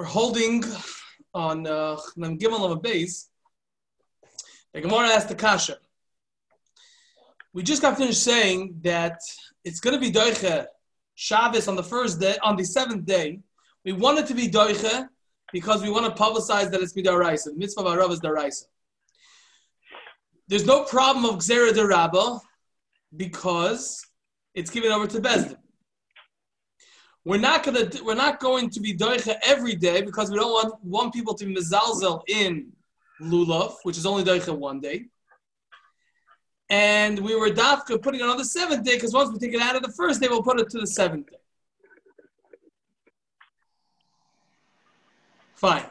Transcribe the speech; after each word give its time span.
We're 0.00 0.06
holding 0.06 0.64
on 1.34 1.66
uh, 1.66 1.98
Gimel 2.16 2.64
of 2.64 2.70
a 2.70 2.76
base. 2.76 3.28
The 4.72 4.80
Gemara 4.80 5.08
asked 5.08 5.28
the 5.28 5.34
Kasha. 5.34 5.76
We 7.52 7.62
just 7.62 7.82
got 7.82 7.98
finished 7.98 8.24
saying 8.24 8.80
that 8.80 9.18
it's 9.62 9.78
going 9.78 9.92
to 9.92 10.00
be 10.00 10.10
Doiche 10.10 10.64
Shabbos 11.16 11.68
on 11.68 11.76
the 11.76 11.82
first 11.82 12.18
day, 12.18 12.34
on 12.42 12.56
the 12.56 12.64
seventh 12.64 13.04
day. 13.04 13.40
We 13.84 13.92
want 13.92 14.18
it 14.18 14.26
to 14.28 14.34
be 14.34 14.48
Doiche 14.48 15.06
because 15.52 15.82
we 15.82 15.90
want 15.90 16.06
to 16.06 16.22
publicize 16.22 16.70
that 16.70 16.80
it's 16.80 16.94
Midaraisa. 16.94 17.52
The 17.52 17.56
mitzvah 17.56 17.82
of 17.82 17.98
Arav 17.98 18.10
is 18.10 18.20
Daraisa. 18.20 18.64
There's 20.48 20.64
no 20.64 20.84
problem 20.84 21.26
of 21.26 21.40
Gzera 21.40 21.74
de 21.74 21.86
Rabba 21.86 22.40
because 23.14 24.02
it's 24.54 24.70
given 24.70 24.92
over 24.92 25.06
to 25.08 25.20
Bezdin. 25.20 25.59
We're 27.24 27.38
not 27.38 27.64
gonna 27.64 27.90
we're 28.02 28.14
not 28.14 28.40
going 28.40 28.70
to 28.70 28.80
be 28.80 28.96
doicha 28.96 29.36
every 29.42 29.74
day 29.74 30.00
because 30.00 30.30
we 30.30 30.36
don't 30.36 30.52
want 30.52 30.84
want 30.84 31.12
people 31.12 31.34
to 31.34 31.44
be 31.44 31.54
mezalzel 31.54 32.22
in 32.28 32.72
lulav, 33.20 33.74
which 33.82 33.98
is 33.98 34.06
only 34.06 34.24
doicha 34.24 34.56
one 34.56 34.80
day. 34.80 35.06
And 36.70 37.18
we 37.18 37.34
were 37.34 37.50
dafka 37.50 38.00
putting 38.00 38.20
it 38.20 38.26
on 38.26 38.38
the 38.38 38.44
seventh 38.44 38.84
day 38.84 38.94
because 38.94 39.12
once 39.12 39.30
we 39.30 39.38
take 39.38 39.54
it 39.54 39.60
out 39.60 39.76
of 39.76 39.82
the 39.82 39.92
first 39.92 40.20
day, 40.20 40.28
we'll 40.28 40.42
put 40.42 40.60
it 40.60 40.70
to 40.70 40.78
the 40.78 40.86
seventh 40.86 41.30
day. 41.30 41.36
Fine. 45.56 45.84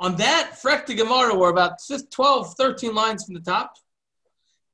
On 0.00 0.16
that, 0.16 0.58
Frekta 0.62 0.96
Gemara, 0.96 1.36
we're 1.36 1.50
about 1.50 1.78
12, 2.10 2.54
13 2.54 2.94
lines 2.94 3.24
from 3.24 3.34
the 3.34 3.40
top. 3.40 3.74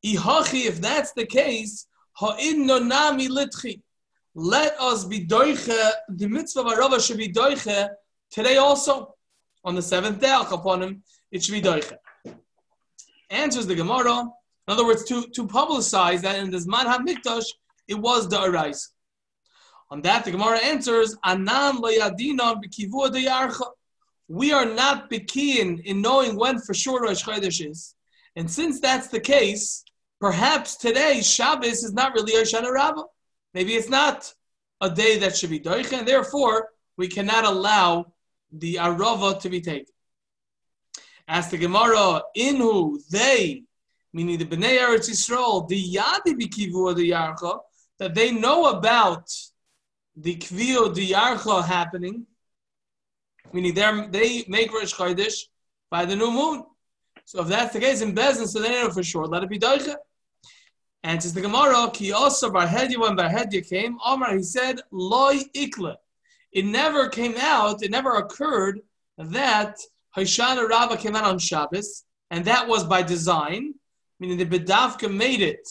Ihachi, 0.06 0.66
if 0.66 0.80
that's 0.80 1.12
the 1.12 1.26
case, 1.26 1.86
ha'in 2.14 2.68
nonami 2.68 3.28
litchi 3.28 3.82
let 4.38 4.80
us 4.80 5.04
be 5.04 5.26
doiche, 5.26 5.92
the 6.08 6.28
mitzvah 6.28 6.60
of 6.60 6.66
Arava 6.66 7.04
should 7.04 7.16
be 7.16 7.28
doiche 7.28 7.88
today 8.30 8.56
also. 8.56 9.14
On 9.64 9.74
the 9.74 9.82
seventh 9.82 10.20
day, 10.20 10.32
upon 10.32 10.80
him, 10.80 11.02
it 11.32 11.42
should 11.42 11.54
be 11.54 11.60
doiche. 11.60 11.92
Answers 13.30 13.66
the 13.66 13.74
Gemara. 13.74 14.20
In 14.20 14.28
other 14.68 14.86
words, 14.86 15.02
to, 15.06 15.26
to 15.34 15.44
publicize 15.48 16.20
that 16.20 16.38
in 16.38 16.52
this 16.52 16.68
Manham 16.68 17.04
Mikdash, 17.04 17.46
it 17.88 17.96
was 17.96 18.28
the 18.28 18.36
Arais. 18.36 18.90
On 19.90 20.00
that, 20.02 20.24
the 20.24 20.30
Gemara 20.30 20.58
answers, 20.58 21.16
Anan 21.24 21.78
layadina 21.78 22.62
b'kivua 22.62 23.10
deyarcha. 23.10 23.66
We 24.28 24.52
are 24.52 24.66
not 24.66 25.10
bekiin 25.10 25.84
in 25.84 26.00
knowing 26.00 26.36
when 26.36 26.60
for 26.60 26.74
sure 26.74 27.02
Rosh 27.02 27.24
Chodesh 27.24 27.68
is. 27.68 27.96
And 28.36 28.48
since 28.48 28.78
that's 28.78 29.08
the 29.08 29.18
case, 29.18 29.82
perhaps 30.20 30.76
today 30.76 31.22
Shabbos 31.22 31.82
is 31.82 31.92
not 31.92 32.14
really 32.14 32.34
Hoshana 32.34 32.70
Rabbah. 32.70 33.02
Maybe 33.54 33.74
it's 33.74 33.88
not 33.88 34.32
a 34.80 34.90
day 34.90 35.18
that 35.18 35.36
should 35.36 35.50
be 35.50 35.60
doicha, 35.60 35.98
and 35.98 36.08
therefore 36.08 36.68
we 36.96 37.08
cannot 37.08 37.44
allow 37.44 38.12
the 38.52 38.76
arava 38.76 39.40
to 39.40 39.48
be 39.48 39.60
taken. 39.60 39.92
As 41.26 41.50
the 41.50 41.58
Gemara, 41.58 42.22
inhu 42.36 42.98
they, 43.10 43.64
meaning 44.12 44.38
the 44.38 44.46
Bnei 44.46 44.78
Eretz 44.78 45.10
Yisrael, 45.10 45.68
the 45.68 45.94
yadi 45.94 46.34
bikivu 46.34 46.94
the 46.96 47.10
yarcha, 47.10 47.58
that 47.98 48.14
they 48.14 48.30
know 48.32 48.70
about 48.70 49.28
the 50.16 50.36
kvio 50.36 50.94
the 50.94 51.10
yarcha 51.10 51.64
happening, 51.64 52.26
meaning 53.52 53.74
they 53.74 54.44
make 54.48 54.72
Rosh 54.72 54.94
Chodesh 54.94 55.44
by 55.90 56.04
the 56.04 56.16
new 56.16 56.30
moon. 56.30 56.64
So 57.24 57.42
if 57.42 57.48
that's 57.48 57.74
the 57.74 57.80
case 57.80 58.00
in 58.00 58.14
Bezin, 58.14 58.46
so 58.46 58.60
they 58.60 58.70
know 58.70 58.90
for 58.90 59.02
sure. 59.02 59.26
Let 59.26 59.42
it 59.42 59.50
be 59.50 59.58
doicha. 59.58 59.96
And 61.04 61.22
says 61.22 61.32
the 61.32 61.40
Gemara, 61.40 61.90
Ki 61.92 62.12
also 62.12 62.50
Barhedia 62.50 62.98
when 62.98 63.16
Barhedia 63.16 63.66
came, 63.68 63.98
Omar, 64.04 64.36
he 64.36 64.42
said, 64.42 64.80
Loi 64.90 65.38
Ikle. 65.54 65.94
It 66.52 66.64
never 66.64 67.08
came 67.08 67.36
out, 67.38 67.82
it 67.82 67.90
never 67.90 68.14
occurred 68.16 68.80
that 69.18 69.76
Hoshana 70.16 70.68
Rabbah 70.68 70.96
came 70.96 71.14
out 71.14 71.24
on 71.24 71.38
Shabbos, 71.38 72.04
and 72.30 72.44
that 72.46 72.66
was 72.66 72.84
by 72.84 73.02
design, 73.02 73.74
meaning 74.18 74.38
the 74.38 74.46
Bedavka 74.46 75.12
made 75.12 75.40
it. 75.40 75.68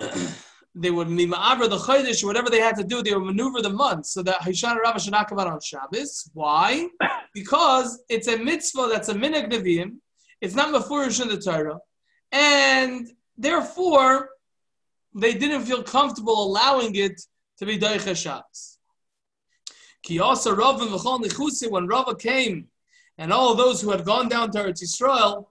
they 0.74 0.90
would 0.90 1.08
mima'avra 1.08 1.68
the 1.68 1.76
chodesh, 1.76 2.24
whatever 2.24 2.48
they 2.48 2.60
had 2.60 2.76
to 2.76 2.84
do, 2.84 3.02
they 3.02 3.14
would 3.14 3.24
maneuver 3.24 3.60
the 3.60 3.70
month 3.70 4.06
so 4.06 4.22
that 4.22 4.40
Hoshana 4.40 4.80
Rabbah 4.80 4.98
should 4.98 5.12
not 5.12 5.28
come 5.28 5.38
out 5.38 5.46
on 5.46 5.60
Shabbos. 5.60 6.30
Why? 6.34 6.88
Because 7.34 8.02
it's 8.10 8.28
a 8.28 8.36
mitzvah 8.36 8.88
that's 8.90 9.08
a 9.08 9.14
minhag 9.14 9.50
neviim. 9.50 9.92
It's 10.42 10.54
not 10.54 10.68
mafurish 10.74 11.22
in 11.22 11.28
the 11.28 11.38
Torah, 11.38 11.78
and 12.30 13.08
Therefore, 13.36 14.30
they 15.14 15.34
didn't 15.34 15.64
feel 15.64 15.82
comfortable 15.82 16.44
allowing 16.44 16.94
it 16.96 17.20
to 17.58 17.66
be 17.66 17.78
Daicha 17.78 18.16
Shabbos. 18.16 18.78
Ki 20.02 20.18
also 20.18 20.54
Rav 20.54 20.80
and 20.82 21.72
when 21.72 21.86
Rava 21.86 22.14
came 22.14 22.68
and 23.18 23.32
all 23.32 23.54
those 23.54 23.80
who 23.80 23.90
had 23.90 24.04
gone 24.04 24.28
down 24.28 24.50
to 24.50 24.58
Eretz 24.58 24.82
Yisrael, 24.82 25.46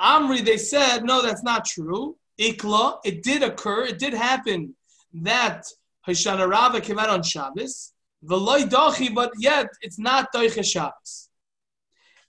Amri, 0.00 0.44
they 0.44 0.58
said, 0.58 1.04
no, 1.04 1.22
that's 1.22 1.42
not 1.42 1.64
true. 1.64 2.16
Ikla, 2.38 2.98
it 3.04 3.22
did 3.22 3.42
occur, 3.42 3.84
it 3.84 3.98
did 3.98 4.12
happen 4.12 4.74
that 5.14 5.64
Hoshana 6.06 6.48
Rava 6.48 6.80
came 6.80 6.98
out 6.98 7.08
on 7.08 7.22
Shabbos. 7.22 7.92
V'loy 8.24 8.68
dochi, 8.68 9.14
but 9.14 9.32
yet 9.38 9.68
it's 9.80 9.98
not 9.98 10.32
Daicha 10.32 10.64
Shabbos. 10.64 11.28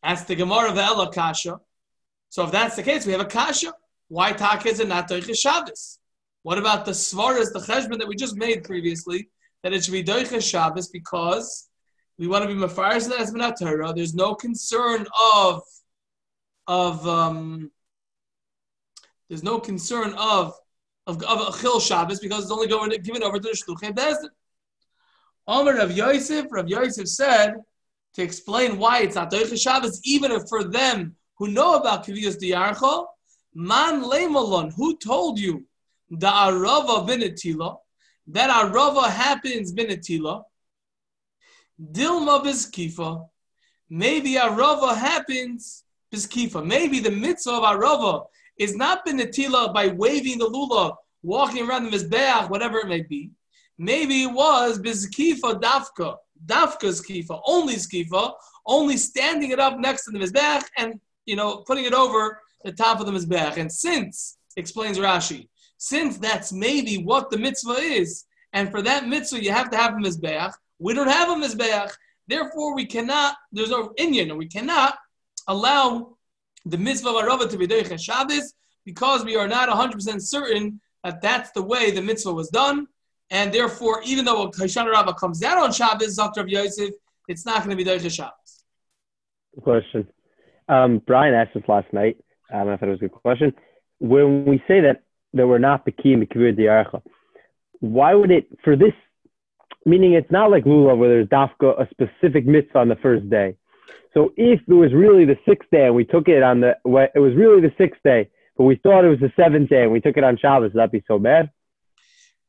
Ask 0.03 0.27
the 0.27 0.35
Gemara 0.35 0.71
of 0.71 0.77
Ella 0.77 1.11
Kasha. 1.11 1.59
So 2.29 2.43
if 2.43 2.51
that's 2.51 2.75
the 2.75 2.83
case, 2.83 3.05
we 3.05 3.13
have 3.13 3.21
a 3.21 3.25
Kasha. 3.25 3.73
Why 4.07 4.31
taka 4.33 4.69
is 4.69 4.79
it 4.79 4.87
not 4.87 5.09
Doicha 5.09 5.37
Shabbos? 5.37 5.99
What 6.43 6.57
about 6.57 6.85
the 6.85 6.91
Svaras, 6.91 7.51
the 7.51 7.59
Cheshbon 7.59 7.97
that 7.97 8.07
we 8.07 8.15
just 8.15 8.35
made 8.35 8.63
previously, 8.63 9.29
that 9.63 9.73
it 9.73 9.83
should 9.83 9.93
be 9.93 10.03
Doicha 10.03 10.41
Shabbos 10.41 10.89
because 10.89 11.69
we 12.19 12.27
want 12.27 12.43
to 12.43 12.47
be 12.47 12.53
Mefaris 12.53 13.09
that 13.09 13.17
has 13.17 13.31
been. 13.31 13.95
There's 13.95 14.13
no 14.13 14.35
concern 14.35 15.07
of, 15.33 15.63
of, 16.67 17.07
um, 17.07 17.71
there's 19.27 19.43
no 19.43 19.59
concern 19.59 20.13
of, 20.17 20.53
of, 21.07 21.21
of 21.23 21.53
Achil 21.55 21.81
Shabbos 21.81 22.19
because 22.19 22.43
it's 22.43 22.51
only 22.51 22.67
going 22.67 22.91
given 23.01 23.23
over 23.23 23.39
to 23.39 23.41
the 23.41 23.49
Shluchei 23.49 23.91
Bezdin. 23.91 24.29
Omer 25.47 25.75
Rav 25.75 25.91
Yosef, 25.91 26.45
Rav 26.51 26.67
Yosef 26.67 27.07
said, 27.07 27.55
to 28.13 28.21
explain 28.21 28.77
why 28.77 29.01
it's 29.01 29.15
not 29.15 29.31
Doicha 29.31 29.59
Shabbos, 29.61 29.99
even 30.05 30.31
if 30.31 30.47
for 30.47 30.63
them 30.63 31.15
who 31.37 31.47
know 31.47 31.75
about 31.75 32.05
Kiviyas 32.05 32.41
Diyarcho, 32.41 33.07
Man 33.57 34.03
lemalon, 34.03 34.73
who 34.75 34.97
told 34.97 35.39
you 35.39 35.65
the 36.09 36.27
arava 36.27 37.07
binatila? 37.07 37.77
That 38.27 38.49
arava 38.49 39.09
happens 39.09 39.73
binatila. 39.73 40.43
Dilma 41.81 42.43
biskifa. 42.43 43.25
Maybe 43.89 44.33
arava 44.33 44.93
happens 44.93 45.85
biskifa. 46.13 46.65
Maybe 46.65 46.99
the 46.99 47.11
mitzvah 47.11 47.53
of 47.53 47.63
arava 47.63 48.25
is 48.59 48.75
not 48.75 49.05
binatila 49.05 49.73
by 49.73 49.87
waving 49.87 50.39
the 50.39 50.49
lulav, 50.49 50.97
walking 51.23 51.65
around 51.65 51.89
the 51.89 51.97
mizbeach, 51.97 52.49
whatever 52.49 52.79
it 52.79 52.87
may 52.89 53.03
be. 53.03 53.31
Maybe 53.77 54.23
it 54.23 54.33
was 54.33 54.79
bizkifa 54.79 55.61
dafka, 55.61 56.17
dafka 56.45 56.91
skifa, 56.91 57.39
only 57.45 57.75
skifa, 57.75 58.33
only 58.67 58.97
standing 58.97 59.51
it 59.51 59.61
up 59.61 59.79
next 59.79 60.03
to 60.05 60.11
the 60.11 60.19
mizbeach 60.19 60.65
and 60.77 60.99
you 61.25 61.37
know 61.37 61.63
putting 61.65 61.85
it 61.85 61.93
over 61.93 62.41
the 62.65 62.71
top 62.71 62.99
of 62.99 63.05
the 63.05 63.11
Mizbeach. 63.11 63.57
And 63.57 63.71
since, 63.71 64.37
explains 64.57 64.97
Rashi, 64.97 65.47
since 65.77 66.17
that's 66.17 66.51
maybe 66.51 66.97
what 66.97 67.29
the 67.29 67.37
mitzvah 67.37 67.79
is, 67.79 68.25
and 68.51 68.71
for 68.71 68.81
that 68.81 69.07
mitzvah 69.07 69.41
you 69.41 69.51
have 69.51 69.69
to 69.69 69.77
have 69.77 69.93
a 69.93 69.97
Mizbeach, 69.97 70.51
we 70.79 70.93
don't 70.93 71.07
have 71.07 71.29
a 71.29 71.35
Mizbeach, 71.35 71.91
therefore 72.27 72.75
we 72.75 72.85
cannot, 72.85 73.35
there's 73.51 73.69
no 73.69 73.93
Indian, 73.97 74.35
we 74.35 74.47
cannot 74.47 74.97
allow 75.47 76.17
the 76.65 76.77
mitzvah 76.77 77.09
of 77.09 77.15
Arava 77.15 77.49
to 77.49 77.57
be 77.57 77.67
Deich 77.67 77.99
Shabbos 77.99 78.53
because 78.83 79.23
we 79.23 79.35
are 79.35 79.47
not 79.47 79.69
100% 79.69 80.21
certain 80.21 80.81
that 81.03 81.21
that's 81.21 81.51
the 81.51 81.61
way 81.61 81.91
the 81.91 82.01
mitzvah 82.01 82.33
was 82.33 82.49
done. 82.49 82.87
And 83.29 83.53
therefore, 83.53 84.01
even 84.03 84.25
though 84.25 84.49
Hoshana 84.49 84.91
Rabbah 84.91 85.13
comes 85.13 85.39
down 85.39 85.59
on 85.59 85.71
Shabbos, 85.71 86.15
Dr. 86.15 86.41
Rav 86.41 86.49
Yosef, 86.49 86.91
it's 87.27 87.45
not 87.45 87.63
going 87.63 87.75
to 87.75 87.75
be 87.75 87.87
Deich 87.87 88.09
Shabbos. 88.09 88.63
Question. 89.61 90.07
Um, 90.67 91.01
Brian 91.05 91.35
asked 91.35 91.55
us 91.55 91.63
last 91.67 91.91
night 91.93 92.17
I 92.61 92.77
thought 92.77 92.87
it 92.87 92.91
was 92.91 92.99
a 92.99 93.07
good 93.07 93.11
question. 93.11 93.53
When 93.99 94.45
we 94.45 94.57
say 94.67 94.81
that 94.81 95.03
that 95.33 95.47
we're 95.47 95.57
not 95.57 95.85
in 95.85 95.93
kibir 95.93 96.57
diarcha, 96.57 97.01
why 97.79 98.13
would 98.13 98.31
it 98.31 98.47
for 98.63 98.75
this? 98.75 98.93
Meaning, 99.85 100.13
it's 100.13 100.31
not 100.31 100.49
like 100.49 100.63
lulav 100.63 100.97
where 100.97 101.09
there's 101.09 101.27
dafka 101.27 101.79
a 101.79 101.87
specific 101.91 102.45
mitzvah 102.45 102.79
on 102.79 102.89
the 102.89 102.95
first 102.95 103.29
day. 103.29 103.55
So 104.15 104.33
if 104.37 104.61
it 104.67 104.73
was 104.73 104.93
really 104.93 105.25
the 105.25 105.37
sixth 105.47 105.69
day 105.71 105.85
and 105.87 105.95
we 105.95 106.05
took 106.05 106.27
it 106.29 106.41
on 106.41 106.61
the, 106.61 106.69
it 107.13 107.19
was 107.19 107.35
really 107.35 107.61
the 107.61 107.73
sixth 107.77 108.01
day, 108.03 108.29
but 108.57 108.63
we 108.63 108.77
thought 108.77 109.03
it 109.03 109.09
was 109.09 109.19
the 109.19 109.31
seventh 109.35 109.69
day 109.69 109.83
and 109.83 109.91
we 109.91 109.99
took 109.99 110.15
it 110.15 110.23
on 110.23 110.37
Shabbos, 110.37 110.71
would 110.73 110.79
that 110.81 110.91
be 110.91 111.03
so 111.05 111.19
bad? 111.19 111.51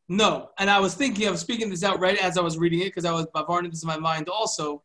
No, 0.08 0.50
and 0.58 0.70
I 0.70 0.78
was 0.78 0.94
thinking 0.94 1.26
of 1.26 1.38
speaking 1.38 1.68
this 1.68 1.82
out 1.82 1.98
right 1.98 2.16
as 2.18 2.38
I 2.38 2.40
was 2.40 2.56
reading 2.56 2.80
it 2.80 2.86
because 2.86 3.04
I 3.04 3.12
was 3.12 3.26
bavarning 3.34 3.70
this 3.70 3.82
in 3.82 3.88
my 3.88 3.98
mind 3.98 4.28
also. 4.28 4.82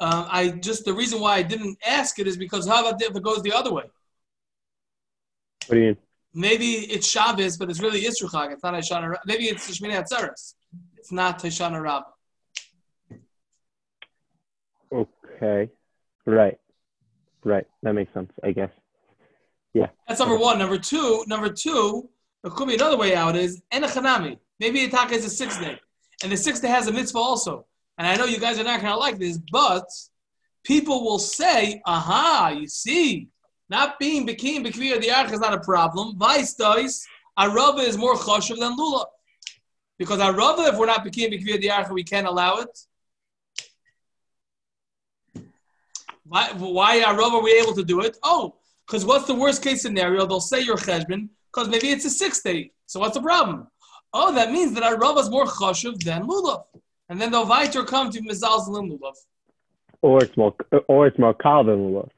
Uh, 0.00 0.26
I 0.28 0.48
just 0.48 0.84
the 0.84 0.92
reason 0.92 1.20
why 1.20 1.36
I 1.36 1.42
didn't 1.42 1.78
ask 1.86 2.18
it 2.18 2.26
is 2.26 2.36
because 2.36 2.66
how 2.66 2.84
about 2.84 3.00
if 3.00 3.14
it 3.14 3.22
goes 3.22 3.42
the 3.42 3.52
other 3.52 3.72
way? 3.72 3.84
What 5.66 5.74
do 5.74 5.80
you 5.80 5.86
mean? 5.86 5.96
Maybe 6.34 6.72
it's 6.92 7.08
Shabbos, 7.08 7.56
but 7.56 7.70
it's 7.70 7.80
really 7.80 8.02
Yisruchag. 8.02 8.52
It's 8.52 8.62
not 8.62 8.74
Hoshana. 8.74 9.16
Maybe 9.24 9.44
it's 9.44 9.70
Shmini 9.70 9.94
Atzeres. 9.94 10.54
It's 10.96 11.12
not 11.12 11.38
Hoshana 11.40 11.80
Rabbah. 11.80 12.10
Okay. 14.92 15.70
Right. 16.26 16.58
Right. 17.44 17.66
That 17.82 17.94
makes 17.94 18.12
sense, 18.12 18.30
I 18.42 18.52
guess. 18.52 18.70
Yeah. 19.74 19.88
That's 20.08 20.20
number 20.20 20.36
one. 20.36 20.58
Number 20.58 20.78
two, 20.78 21.24
number 21.28 21.50
two, 21.50 22.08
there 22.42 22.50
could 22.50 22.68
be 22.68 22.74
another 22.74 22.96
way 22.96 23.14
out 23.14 23.36
is 23.36 23.62
enachanami. 23.72 24.38
Maybe 24.60 24.86
Itaka 24.86 25.12
is 25.12 25.24
a 25.24 25.30
sixth 25.30 25.60
day. 25.60 25.78
And 26.22 26.32
the 26.32 26.36
sixth 26.36 26.62
day 26.62 26.68
has 26.68 26.86
a 26.86 26.92
mitzvah 26.92 27.18
also. 27.18 27.66
And 27.98 28.06
I 28.06 28.16
know 28.16 28.24
you 28.24 28.38
guys 28.38 28.58
are 28.58 28.64
not 28.64 28.80
gonna 28.80 28.96
like 28.96 29.18
this, 29.18 29.38
but 29.52 29.86
people 30.64 31.04
will 31.04 31.18
say, 31.18 31.80
aha, 31.84 32.54
you 32.58 32.66
see, 32.66 33.28
not 33.68 33.98
being 33.98 34.26
Bekim 34.26 34.66
Bekvir 34.66 35.00
the 35.00 35.10
Ark 35.10 35.32
is 35.32 35.40
not 35.40 35.54
a 35.54 35.60
problem. 35.60 36.16
Vice 36.18 36.54
does, 36.54 37.06
Arava 37.38 37.80
is 37.80 37.96
more 37.96 38.14
choshev 38.14 38.58
than 38.58 38.76
Lula. 38.76 39.06
Because 39.98 40.18
Arava, 40.18 40.68
if 40.68 40.78
we're 40.78 40.86
not 40.86 41.04
Bekim 41.04 41.32
Bekvir 41.32 41.60
the 41.60 41.70
Ark, 41.70 41.90
we 41.90 42.04
can't 42.04 42.26
allow 42.26 42.56
it. 42.56 42.78
Why, 46.26 46.50
why 46.56 47.00
Arava 47.00 47.34
are 47.34 47.42
we 47.42 47.52
able 47.60 47.74
to 47.74 47.84
do 47.84 48.00
it? 48.00 48.16
Oh, 48.22 48.56
because 48.86 49.04
what's 49.04 49.26
the 49.26 49.34
worst 49.34 49.62
case 49.62 49.82
scenario? 49.82 50.26
They'll 50.26 50.40
say 50.40 50.60
you're 50.60 50.76
cheshbon 50.76 51.28
because 51.52 51.68
maybe 51.68 51.88
it's 51.88 52.04
a 52.04 52.10
six 52.10 52.42
day. 52.42 52.72
So 52.86 53.00
what's 53.00 53.14
the 53.14 53.22
problem? 53.22 53.68
Oh, 54.12 54.32
that 54.34 54.52
means 54.52 54.74
that 54.74 54.82
Arava 54.84 55.20
is 55.20 55.30
more 55.30 55.44
choshev 55.44 56.02
than 56.04 56.26
Lulav. 56.26 56.64
And 57.08 57.20
then 57.20 57.30
they'll 57.30 57.46
weiter 57.46 57.84
come 57.84 58.10
to 58.10 58.20
Mizal's 58.20 58.68
Lulav. 58.68 59.14
Or 60.02 60.22
it's 60.22 60.36
more, 60.36 60.54
or 60.88 61.06
it's 61.06 61.18
more 61.18 61.34
kal 61.34 61.64
than 61.64 61.76
lulav. 61.76 62.10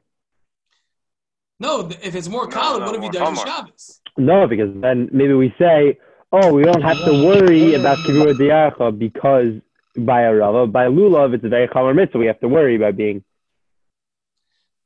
No, 1.59 1.89
if 2.03 2.15
it's 2.15 2.29
more 2.29 2.47
kal, 2.47 2.79
no, 2.79 2.87
what 2.87 2.95
if 2.95 3.03
he 3.03 3.19
more 3.19 3.35
does 3.35 3.43
Shabbos? 3.43 4.01
No, 4.19 4.47
because 4.47 4.71
then 4.81 5.09
maybe 5.13 5.33
we 5.33 5.55
say, 5.59 5.99
oh, 6.33 6.53
we 6.53 6.63
don't 6.63 6.83
have 6.83 6.99
to 7.05 7.13
worry 7.25 7.75
about 7.75 7.99
kibur 7.99 8.35
diarcha 8.35 8.97
because 8.97 9.55
by 9.97 10.23
a 10.23 10.35
rava, 10.35 10.67
by 10.67 10.87
lulav, 10.87 11.35
it's 11.35 11.45
a 11.45 11.49
very 11.49 11.67
chomer 11.69 11.95
mitzvah. 11.95 12.19
We 12.19 12.27
have 12.27 12.41
to 12.41 12.49
worry 12.49 12.77
about 12.77 12.97
being. 12.97 13.25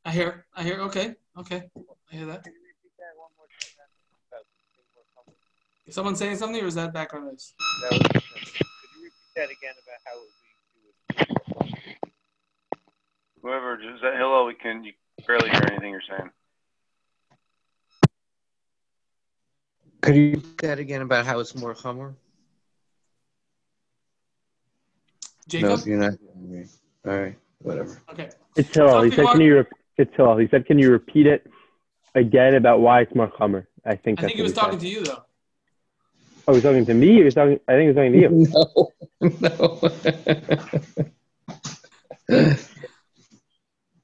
I 0.05 0.13
hear, 0.13 0.47
I 0.55 0.63
hear, 0.63 0.81
okay, 0.83 1.17
okay. 1.39 1.69
I 2.13 2.17
hear 2.17 2.27
that. 2.27 2.47
Is 5.87 5.95
someone 5.97 6.15
saying 6.15 6.37
something 6.37 6.63
or 6.63 6.67
is 6.67 6.77
that 6.77 6.93
background 6.95 7.27
noise? 7.27 7.53
That 7.83 7.91
was, 7.91 8.01
could 8.01 8.23
you 8.95 9.03
repeat 9.03 9.33
that 9.35 9.51
again 9.51 9.75
about 9.83 10.01
how 10.07 10.15
it 10.15 10.23
would 10.23 10.35
be? 10.39 12.11
Whoever, 13.43 13.75
is 13.75 14.01
that 14.03 14.15
Hillel, 14.17 14.47
we 14.47 14.55
can 14.55 14.85
you 14.85 14.93
barely 15.27 15.51
hear 15.51 15.63
anything 15.67 15.91
you're 15.91 16.03
saying. 16.09 16.31
Could 20.01 20.17
you 20.17 20.31
repeat 20.33 20.59
that 20.59 20.79
again 20.79 21.03
about 21.03 21.27
how 21.27 21.41
it's 21.41 21.55
more 21.55 21.75
chomer? 21.75 22.15
Jacob? 25.49 25.81
No, 25.81 25.85
you're 25.85 25.99
not. 25.99 26.13
hearing 26.21 26.61
me. 26.61 26.67
All 27.07 27.19
right, 27.19 27.37
whatever. 27.59 28.01
Okay. 28.11 28.31
It's 28.57 28.75
Hillel. 28.75 29.03
He 29.03 29.11
said, 29.11 29.27
can 29.27 29.41
you? 29.41 29.57
Rep- 29.57 29.73
it's 29.97 30.15
Hillel. 30.17 30.39
He 30.39 30.49
said, 30.49 30.67
can 30.67 30.79
you 30.79 30.91
repeat 30.91 31.27
it 31.27 31.47
again 32.15 32.55
about 32.55 32.81
why 32.81 33.03
it's 33.03 33.15
more 33.15 33.29
chomer? 33.29 33.67
I 33.85 33.97
think. 33.97 34.21
I 34.21 34.23
think 34.23 34.37
he 34.37 34.43
what 34.43 34.45
was 34.45 34.55
said. 34.55 34.61
talking 34.61 34.79
to 34.79 34.89
you 34.89 35.05
though. 35.05 35.23
Oh, 36.49 36.55
he's 36.55 36.63
talking 36.63 36.87
to 36.87 36.95
me. 36.95 37.15
He 37.15 37.23
was 37.23 37.35
talking. 37.35 37.61
I 37.69 37.73
think 37.73 37.83
he 37.83 37.89
was 37.89 37.97
talking 37.97 38.13
to 38.13 38.19
you. 38.19 38.47
No, 39.31 39.79
no. 42.29 42.57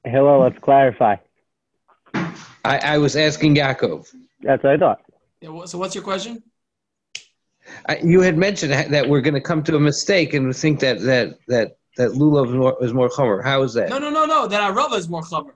Hillel, 0.04 0.40
let's 0.40 0.58
clarify. 0.58 1.16
I, 2.14 2.78
I 2.78 2.98
was 2.98 3.16
asking 3.16 3.56
Yaakov. 3.56 4.08
That's 4.42 4.62
what 4.62 4.72
I 4.74 4.76
thought. 4.76 5.00
Yeah, 5.40 5.64
so 5.66 5.78
what's 5.78 5.94
your 5.94 6.04
question? 6.04 6.42
I, 7.88 7.98
you 8.02 8.20
had 8.20 8.38
mentioned 8.38 8.72
that 8.72 9.08
we're 9.08 9.20
going 9.20 9.34
to 9.34 9.40
come 9.40 9.62
to 9.64 9.76
a 9.76 9.80
mistake 9.80 10.34
and 10.34 10.54
think 10.54 10.80
that 10.80 11.00
that 11.00 11.38
that 11.48 11.76
that 11.96 12.10
lulav 12.12 12.48
is 12.48 12.54
more, 12.54 12.76
is 12.80 12.94
more 12.94 13.08
chomer. 13.08 13.42
How 13.42 13.62
is 13.62 13.74
that? 13.74 13.88
No, 13.88 13.98
no, 13.98 14.10
no, 14.10 14.24
no. 14.24 14.46
That 14.46 14.72
Arava 14.72 14.96
is 14.96 15.08
more 15.08 15.22
chamer. 15.22 15.50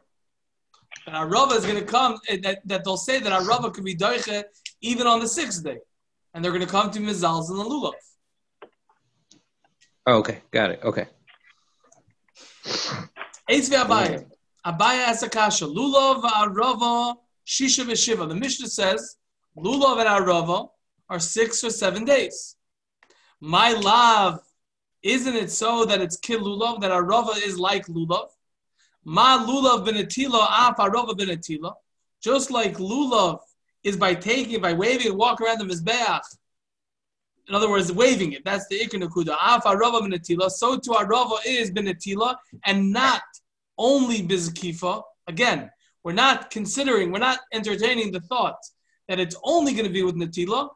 That 1.06 1.14
Arava 1.14 1.52
is 1.56 1.64
going 1.64 1.78
to 1.78 1.84
come. 1.84 2.18
eh, 2.28 2.38
That, 2.42 2.60
that 2.66 2.84
they'll 2.84 2.96
say 2.96 3.20
that 3.20 3.32
Arava 3.32 3.72
could 3.72 3.84
be 3.84 3.94
doiche 3.94 4.42
even 4.80 5.06
on 5.06 5.20
the 5.20 5.28
sixth 5.28 5.62
day, 5.62 5.78
and 6.34 6.44
they're 6.44 6.52
going 6.52 6.64
to 6.64 6.70
come 6.70 6.90
to 6.90 6.98
Mizal's 7.00 7.48
and 7.50 7.58
the 7.58 7.64
Lulav. 7.64 7.92
Oh, 10.06 10.18
okay, 10.18 10.40
got 10.50 10.70
it. 10.72 10.80
Okay. 10.82 11.06
Eitzvi 13.50 13.76
Abaye. 13.84 14.26
Abaye 14.66 15.04
has 15.04 15.22
a 15.22 15.28
kasha. 15.28 15.64
Lulav 15.66 16.22
Arava 16.22 17.14
Shisha 17.46 17.84
Veshiva. 17.84 18.28
The 18.28 18.34
Mishnah 18.34 18.68
says 18.68 19.16
Lulav 19.62 19.98
and 19.98 20.08
Arava 20.08 20.68
are 21.08 21.18
six 21.18 21.62
or 21.62 21.70
seven 21.70 22.04
days. 22.04 22.56
My 23.40 23.72
love, 23.72 24.40
isn't 25.02 25.34
it 25.34 25.50
so 25.50 25.84
that 25.84 26.00
it's 26.00 26.16
kil 26.16 26.40
Lulav, 26.40 26.80
that 26.80 26.90
Arava 26.90 27.36
is 27.36 27.58
like 27.58 27.86
Lulav? 27.86 28.28
Ma 29.04 29.44
Lulav 29.44 29.86
benetila, 29.86 30.46
af 30.50 30.76
Arava 30.76 31.12
benetila. 31.12 31.74
Just 32.22 32.50
like 32.50 32.76
Lulav 32.76 33.40
is 33.82 33.96
by 33.96 34.14
taking 34.14 34.60
by 34.60 34.72
waving 34.72 35.16
walk 35.16 35.40
around 35.40 35.58
the 35.58 35.64
Mizbeach. 35.64 36.20
In 37.48 37.54
other 37.54 37.68
words, 37.68 37.92
waving 37.92 38.32
it. 38.32 38.44
That's 38.44 38.66
the 38.68 38.78
Ikar 38.78 39.02
Nakuda. 39.02 39.36
Af 39.40 39.64
Arava 39.64 40.00
benetila. 40.00 40.50
So 40.50 40.78
to 40.78 40.90
Arava 40.90 41.38
is 41.46 41.70
benetila 41.70 42.36
and 42.64 42.92
not 42.92 43.22
only 43.76 44.22
bizkifa. 44.22 45.02
Again, 45.26 45.70
we're 46.04 46.12
not 46.12 46.50
considering, 46.50 47.12
we're 47.12 47.18
not 47.18 47.40
entertaining 47.52 48.12
the 48.12 48.20
thought 48.20 48.58
that 49.10 49.18
it's 49.18 49.34
only 49.42 49.72
going 49.72 49.84
to 49.84 49.92
be 49.92 50.04
with 50.04 50.14
natila, 50.14 50.68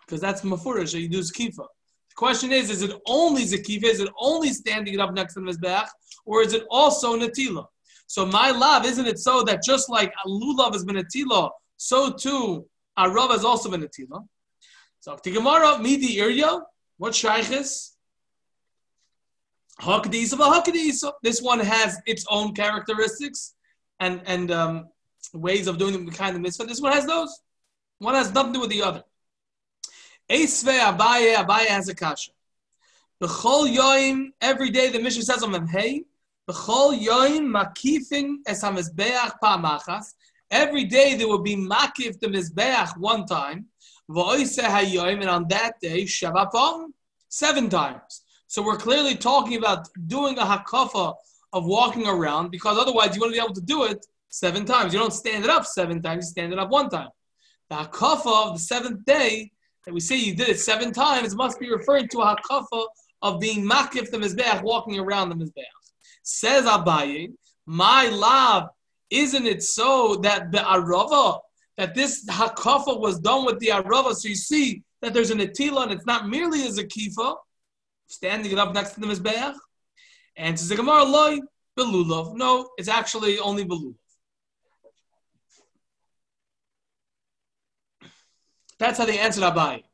because 0.00 0.22
that's 0.22 0.40
mafurish 0.40 0.98
you 0.98 1.06
do 1.06 1.20
zkifa. 1.20 1.66
The 2.12 2.16
question 2.16 2.50
is, 2.50 2.70
is 2.70 2.80
it 2.80 2.92
only 3.06 3.42
zakifa? 3.42 3.84
Is 3.84 4.00
it 4.00 4.08
only 4.18 4.54
standing 4.54 4.94
it 4.94 5.00
up 5.00 5.12
next 5.12 5.34
to 5.34 5.40
the 5.40 5.52
mizbeach, 5.52 5.86
or 6.24 6.40
is 6.40 6.54
it 6.54 6.64
also 6.70 7.14
natila? 7.14 7.66
So 8.06 8.24
my 8.24 8.52
love, 8.52 8.86
isn't 8.86 9.06
it 9.06 9.18
so 9.18 9.42
that 9.42 9.62
just 9.62 9.90
like 9.90 10.14
lulav 10.26 10.72
has 10.72 10.86
been 10.86 10.96
natila, 10.96 11.50
so 11.76 12.14
too 12.14 12.66
arav 12.98 13.32
has 13.32 13.44
also 13.44 13.70
been 13.70 13.82
natila? 13.82 14.26
So 15.00 15.18
the 15.22 15.30
Gemara, 15.30 15.78
midi 15.78 16.16
irya, 16.16 16.62
what 16.96 17.12
shaykhis? 17.12 17.92
Hakadisa, 19.78 20.38
but 20.38 20.64
Hakadisa. 20.64 21.12
This 21.22 21.42
one 21.42 21.60
has 21.60 22.00
its 22.06 22.24
own 22.30 22.54
characteristics 22.54 23.54
and 24.00 24.22
and 24.24 24.50
um, 24.50 24.86
ways 25.32 25.66
of 25.66 25.78
doing 25.78 26.04
the 26.04 26.12
kind 26.12 26.36
of 26.36 26.42
mitzvah. 26.42 26.64
This 26.64 26.80
one 26.80 26.92
has 26.92 27.06
those. 27.06 27.40
One 27.98 28.14
has 28.14 28.32
nothing 28.32 28.52
to 28.52 28.58
do 28.58 28.60
with 28.60 28.70
the 28.70 28.82
other. 28.82 29.04
Eisve 30.30 30.78
Abaye, 30.78 31.36
Abaye 31.36 31.66
has 31.66 31.88
a 31.88 31.94
kasha. 31.94 32.32
The 33.20 33.28
chol 33.28 33.74
yoim, 33.74 34.32
every 34.40 34.70
day 34.70 34.90
the 34.90 34.98
mission 34.98 35.22
says 35.22 35.42
on 35.42 35.52
them, 35.52 35.66
hey, 35.66 36.04
the 36.46 36.52
chol 36.52 36.98
yoim 36.98 37.46
makifin 37.46 38.36
es 38.46 38.62
hamizbeach 38.62 39.32
pa'amachas. 39.42 40.14
Every 40.50 40.84
day 40.84 41.14
there 41.14 41.28
will 41.28 41.42
be 41.42 41.56
makif 41.56 42.20
the 42.20 42.26
mizbeach 42.26 42.96
one 42.98 43.24
time. 43.26 43.66
V'oise 44.10 44.62
hayoim, 44.62 45.20
and 45.20 45.30
on 45.30 45.48
that 45.48 45.80
day, 45.80 46.02
shavapam, 46.02 46.88
seven 47.28 47.68
times. 47.68 48.22
So 48.46 48.62
we're 48.62 48.76
clearly 48.76 49.16
talking 49.16 49.56
about 49.56 49.88
doing 50.06 50.38
a 50.38 50.44
hakafa 50.44 51.14
of 51.52 51.64
walking 51.64 52.06
around 52.06 52.50
because 52.50 52.78
otherwise 52.78 53.16
you 53.16 53.22
to 53.22 53.30
be 53.30 53.38
able 53.38 53.54
to 53.54 53.60
do 53.60 53.84
it 53.84 54.06
seven 54.36 54.66
times. 54.66 54.92
You 54.92 54.98
don't 54.98 55.12
stand 55.12 55.44
it 55.44 55.50
up 55.50 55.64
seven 55.64 56.02
times, 56.02 56.26
you 56.26 56.30
stand 56.30 56.52
it 56.52 56.58
up 56.58 56.68
one 56.68 56.90
time. 56.90 57.08
The 57.70 57.76
hakafa 57.76 58.48
of 58.48 58.52
the 58.54 58.60
seventh 58.60 59.04
day 59.06 59.50
that 59.84 59.94
we 59.94 60.00
say 60.00 60.16
you 60.16 60.34
did 60.34 60.50
it 60.50 60.60
seven 60.60 60.92
times 60.92 61.34
must 61.34 61.58
be 61.58 61.70
referring 61.70 62.08
to 62.08 62.20
a 62.20 62.36
hakafa 62.36 62.86
of 63.22 63.40
being 63.40 63.66
makif 63.66 64.10
the 64.10 64.18
mizbeach, 64.18 64.62
walking 64.62 64.98
around 64.98 65.30
the 65.30 65.36
mizbeach. 65.36 65.64
Says 66.22 66.66
Abaye, 66.66 67.32
my 67.64 68.08
love, 68.08 68.68
isn't 69.08 69.46
it 69.46 69.62
so 69.62 70.16
that 70.16 70.52
the 70.52 70.58
arava, 70.58 71.38
that 71.78 71.94
this 71.94 72.26
hakafa 72.26 73.00
was 73.00 73.18
done 73.18 73.46
with 73.46 73.58
the 73.58 73.68
arava? 73.68 74.14
So 74.14 74.28
you 74.28 74.34
see 74.34 74.82
that 75.00 75.14
there's 75.14 75.30
an 75.30 75.38
atila 75.38 75.84
and 75.84 75.92
it's 75.92 76.06
not 76.06 76.28
merely 76.28 76.66
a 76.66 76.70
zakifa, 76.70 77.36
standing 78.06 78.52
it 78.52 78.58
up 78.58 78.74
next 78.74 78.90
to 78.92 79.00
the 79.00 79.06
mizbeach. 79.06 79.54
And 80.36 80.58
says 80.58 80.68
the 80.68 80.76
Gemara, 80.76 81.04
loy 81.04 81.38
belulav. 81.78 82.36
No, 82.36 82.68
it's 82.76 82.88
actually 82.88 83.38
only 83.38 83.64
belulav. 83.64 83.94
That's 88.78 88.98
how 88.98 89.06
they 89.06 89.18
answered 89.18 89.44
Abaye. 89.44 89.84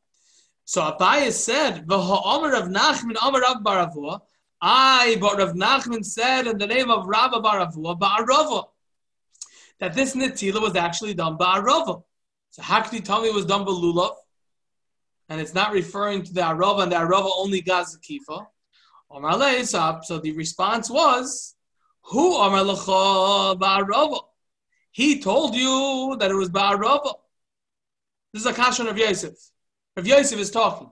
So 0.65 0.81
Abaye 0.81 1.31
said, 1.31 1.85
"V'ha'omer 1.87 2.57
of 2.59 2.69
Nachman, 2.69 3.15
Omer 3.21 3.41
Rav 3.41 3.57
Baravua." 3.63 4.21
I, 4.65 5.17
but 5.19 5.37
Rav 5.37 5.53
Nachman 5.55 6.05
said 6.05 6.47
in 6.47 6.57
the 6.57 6.65
name 6.65 6.89
of 6.89 7.05
Rabba 7.05 7.41
Baravua, 7.41 7.99
Ba'arava, 7.99 8.69
that 9.79 9.93
this 9.93 10.15
netila 10.15 10.61
was 10.61 10.77
actually 10.77 11.13
done 11.13 11.37
Ba'arava. 11.37 12.01
So 12.51 12.61
how 12.61 12.81
could 12.81 12.93
you 12.93 13.01
tell 13.01 13.21
me 13.21 13.27
it 13.27 13.33
was 13.33 13.45
done 13.45 13.65
Belulav? 13.65 14.15
And 15.27 15.41
it's 15.41 15.53
not 15.53 15.73
referring 15.73 16.23
to 16.23 16.33
the 16.33 16.39
Arava, 16.41 16.83
and 16.83 16.91
the 16.93 16.95
Arava 16.95 17.29
only 17.35 17.59
got 17.59 17.87
Zakifa. 17.87 18.47
So 20.05 20.19
the 20.19 20.31
response 20.31 20.89
was, 20.89 21.55
Who 22.03 22.35
Omar 22.37 22.63
Lecha 22.63 23.59
Ba'arava? 23.59 24.21
He 24.91 25.19
told 25.19 25.55
you 25.55 26.15
that 26.19 26.31
it 26.31 26.35
was 26.35 26.49
Ba'arava. 26.49 27.15
This 28.33 28.41
is 28.41 28.47
a 28.47 28.53
kashan 28.53 28.89
of 28.89 28.97
Yosef. 28.97 29.35
Rav 29.95 30.07
Yosef 30.07 30.39
is 30.39 30.49
talking. 30.49 30.89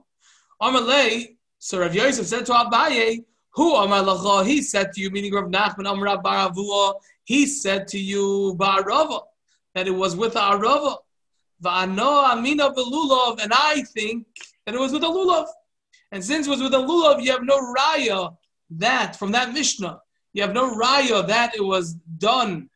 Omar 0.60 0.80
Le, 0.80 1.24
so 1.58 1.80
Rav 1.80 1.92
Yosef 1.92 2.24
said 2.26 2.46
to 2.46 2.52
Abaye, 2.52 3.24
Who 3.54 3.74
Amar 3.74 4.02
Lacha? 4.02 4.46
He 4.46 4.62
said 4.62 4.92
to 4.92 5.00
you, 5.00 5.10
meaning 5.10 5.34
Rav 5.34 5.46
Nachman 5.46 5.90
Amar 5.90 6.22
Baravua. 6.22 6.94
He 7.24 7.46
said 7.46 7.88
to 7.88 7.98
you, 7.98 8.56
Ba'arava, 8.58 9.22
that 9.74 9.88
it 9.88 9.90
was 9.90 10.14
with 10.14 10.34
Arava. 10.34 10.98
Va'ano 11.62 12.32
Amina 12.32 12.72
Belulav, 12.72 13.42
and 13.42 13.52
I 13.54 13.82
think 13.94 14.26
that 14.66 14.74
it 14.74 14.80
was 14.80 14.92
with 14.92 15.04
a 15.04 15.06
lulav. 15.06 15.46
And 16.10 16.24
since 16.24 16.46
it 16.46 16.50
was 16.50 16.60
with 16.60 16.74
a 16.74 16.78
lulav, 16.78 17.22
you 17.22 17.30
have 17.32 17.44
no 17.44 17.58
raya 17.58 18.36
that 18.70 19.16
from 19.16 19.32
that 19.32 19.52
Mishnah. 19.52 20.00
You 20.32 20.42
have 20.42 20.52
no 20.52 20.74
raya 20.74 21.26
that 21.28 21.54
it 21.54 21.64
was 21.64 21.94
done. 22.18 22.68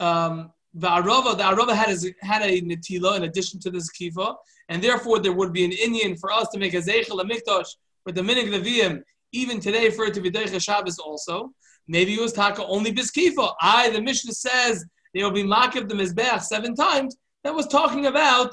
Um, 0.00 0.52
the 0.74 0.88
Arava, 0.88 1.36
the 1.36 1.42
Arava 1.42 1.74
had 1.74 1.90
a, 1.90 2.26
had 2.26 2.42
a 2.42 2.60
netila 2.62 3.16
in 3.16 3.24
addition 3.24 3.60
to 3.60 3.70
this 3.70 3.90
kifa, 3.92 4.34
and 4.68 4.82
therefore 4.82 5.18
there 5.18 5.32
would 5.32 5.52
be 5.52 5.64
an 5.64 5.72
Indian 5.72 6.16
for 6.16 6.32
us 6.32 6.48
to 6.52 6.58
make 6.58 6.74
a 6.74 6.78
zeichel 6.78 7.20
a 7.20 7.24
mikdash 7.24 7.68
for 8.02 8.12
the 8.12 8.22
minig 8.22 8.48
leviyim, 8.48 9.02
even 9.32 9.60
today 9.60 9.90
for 9.90 10.06
it 10.06 10.14
to 10.14 10.20
be 10.20 10.30
deicha 10.30 10.62
Shabbos 10.62 10.98
also. 10.98 11.52
Maybe 11.88 12.14
it 12.14 12.20
was 12.20 12.32
taka 12.32 12.64
only 12.64 12.92
biskifa. 12.92 13.54
I, 13.60 13.90
the 13.90 14.00
Mishnah 14.00 14.32
says 14.32 14.84
they 15.12 15.22
will 15.22 15.30
be 15.30 15.44
makiv 15.44 15.88
the 15.88 15.94
mizbeach 15.94 16.42
seven 16.42 16.74
times. 16.74 17.16
That 17.44 17.54
was 17.54 17.66
talking 17.66 18.06
about 18.06 18.52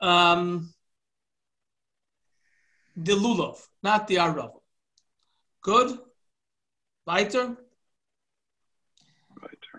um, 0.00 0.72
the 2.96 3.12
lulav, 3.12 3.60
not 3.82 4.08
the 4.08 4.16
arava. 4.16 4.50
Good. 5.62 5.98
Weiter. 7.06 7.56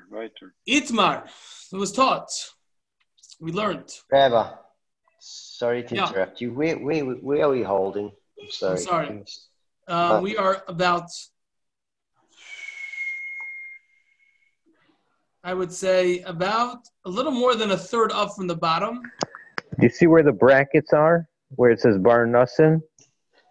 Weiter, 0.10 0.32
weiter. 0.32 0.54
Itmar. 0.68 1.24
It 1.72 1.76
was 1.78 1.92
taught. 1.92 2.30
We 3.40 3.52
learned. 3.52 3.92
Rabbi, 4.12 4.52
sorry 5.20 5.84
to 5.84 5.96
Yeah. 5.96 6.10
interrupt 6.10 6.42
you. 6.42 6.54
Where, 6.54 6.78
where, 6.78 7.04
where 7.04 7.46
are 7.46 7.50
we 7.50 7.64
holding? 7.64 8.12
I'm 8.42 8.52
sorry. 8.52 8.78
sorry. 8.80 9.26
Uh, 9.88 10.20
we 10.22 10.36
are 10.38 10.64
about, 10.68 11.10
I 15.44 15.54
would 15.54 15.72
say, 15.72 16.20
about 16.22 16.80
a 17.06 17.10
little 17.10 17.32
more 17.32 17.56
than 17.56 17.72
a 17.72 17.78
third 17.78 18.12
up 18.12 18.36
from 18.36 18.48
the 18.48 18.56
bottom. 18.56 19.02
Do 19.80 19.86
you 19.86 19.90
see 19.90 20.08
where 20.08 20.24
the 20.24 20.32
brackets 20.32 20.94
are? 20.94 21.28
Where 21.56 21.72
it 21.72 21.80
says 21.80 21.98
Bar 21.98 22.26
Nussin? 22.26 22.82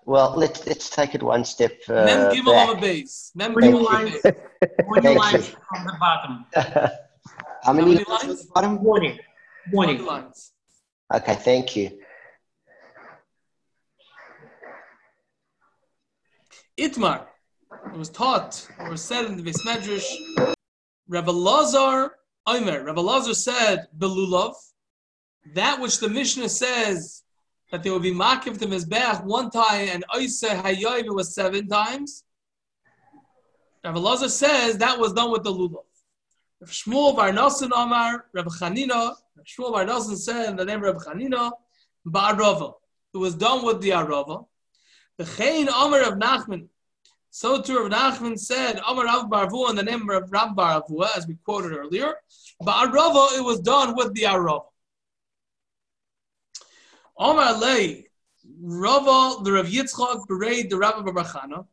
Well, 0.06 0.34
let's 0.36 0.64
let's 0.68 0.88
take 0.88 1.16
it 1.16 1.22
one 1.22 1.44
step 1.44 1.80
uh, 1.88 2.04
Mem 2.04 2.32
Gimel 2.32 2.54
on 2.54 2.76
the 2.76 2.80
base. 2.80 3.32
Mem 3.34 3.54
Thank 3.54 3.74
Gimel 3.74 3.90
on 3.92 4.04
the 4.04 5.00
base. 5.02 5.16
Lines 5.16 5.48
you. 5.48 5.56
from 5.68 5.84
the 5.84 5.96
bottom. 5.98 6.44
How 7.64 7.72
many, 7.72 7.94
many 7.94 8.04
lines 8.04 8.24
lines? 8.24 8.44
bottom? 8.44 8.84
Warning. 8.84 9.18
Warning. 9.72 10.06
lines. 10.06 10.52
Okay, 11.12 11.34
thank 11.34 11.74
you. 11.74 11.98
Itmar. 16.78 17.26
It 17.92 17.98
was 17.98 18.08
taught 18.08 18.64
or 18.78 18.96
said 18.96 19.24
in 19.24 19.36
the 19.36 19.42
Beis 19.42 19.60
Medrash. 19.66 20.54
Rabbi 21.08 21.32
Lazar 21.32 22.12
Omer. 22.46 22.84
Rabbi 22.84 23.00
Lazar 23.00 23.34
said, 23.34 23.86
Belulav, 23.98 24.54
that 25.54 25.80
which 25.80 25.98
the 25.98 26.08
Mishnah 26.08 26.48
says 26.48 27.22
that 27.70 27.82
there 27.82 27.92
will 27.92 28.00
be 28.00 28.12
makiv 28.12 28.58
to 28.58 28.66
Mizbeach 28.66 29.24
one 29.24 29.50
time 29.50 29.88
and 29.92 30.04
Oise 30.14 30.42
Hayoiv 30.42 31.04
it 31.04 31.14
was 31.14 31.34
seven 31.34 31.68
times. 31.68 32.24
Rabbi 33.84 33.98
Lazar 33.98 34.28
says 34.28 34.78
that 34.78 34.98
was 34.98 35.12
done 35.12 35.30
with 35.30 35.44
the 35.44 35.52
Lulav. 35.52 35.84
Rav 36.60 36.70
Shmuel 36.70 37.16
Bar 37.16 37.30
Nosson 37.30 37.70
Amar, 37.74 38.26
Rabbi 38.32 38.48
Chanina, 38.48 39.14
Rav 39.36 39.46
Shmuel 39.46 39.72
Bar 39.72 39.84
Nosson 39.84 40.16
said 40.16 40.50
in 40.50 40.56
the 40.56 40.64
name 40.64 40.82
of 40.82 40.96
Rabbi 40.96 40.98
Chanina, 40.98 41.52
Ba'arava. 42.06 42.74
It 43.14 43.18
was 43.18 43.34
done 43.34 43.64
with 43.64 43.80
the 43.80 43.90
Arava. 43.90 44.46
The 45.18 45.24
Chain 45.24 45.68
Amar 45.68 46.02
of 46.02 46.14
Nachman. 46.14 46.68
So 47.30 47.60
too 47.60 47.78
Rav 47.78 47.90
Nachman 47.90 48.38
said, 48.38 48.80
Amar 48.86 49.04
Rav 49.04 49.28
Barvu 49.28 49.70
in 49.70 49.76
the 49.76 49.82
name 49.82 50.08
of 50.08 50.32
Rav 50.32 50.50
Barvu, 50.56 51.06
as 51.16 51.26
we 51.26 51.34
quoted 51.44 51.72
earlier. 51.72 52.14
Ba'arava, 52.62 53.38
it 53.38 53.44
was 53.44 53.60
done 53.60 53.94
with 53.96 54.14
the 54.14 54.22
Arava. 54.22 54.64
Amar 57.18 57.58
Lei, 57.58 58.04
Rava, 58.60 59.42
the 59.42 59.52
Rav 59.52 59.66
Yitzchak, 59.66 60.26
berated 60.28 60.70
the 60.70 60.78
Rabbi 60.78 61.00
Barachana. 61.00 61.66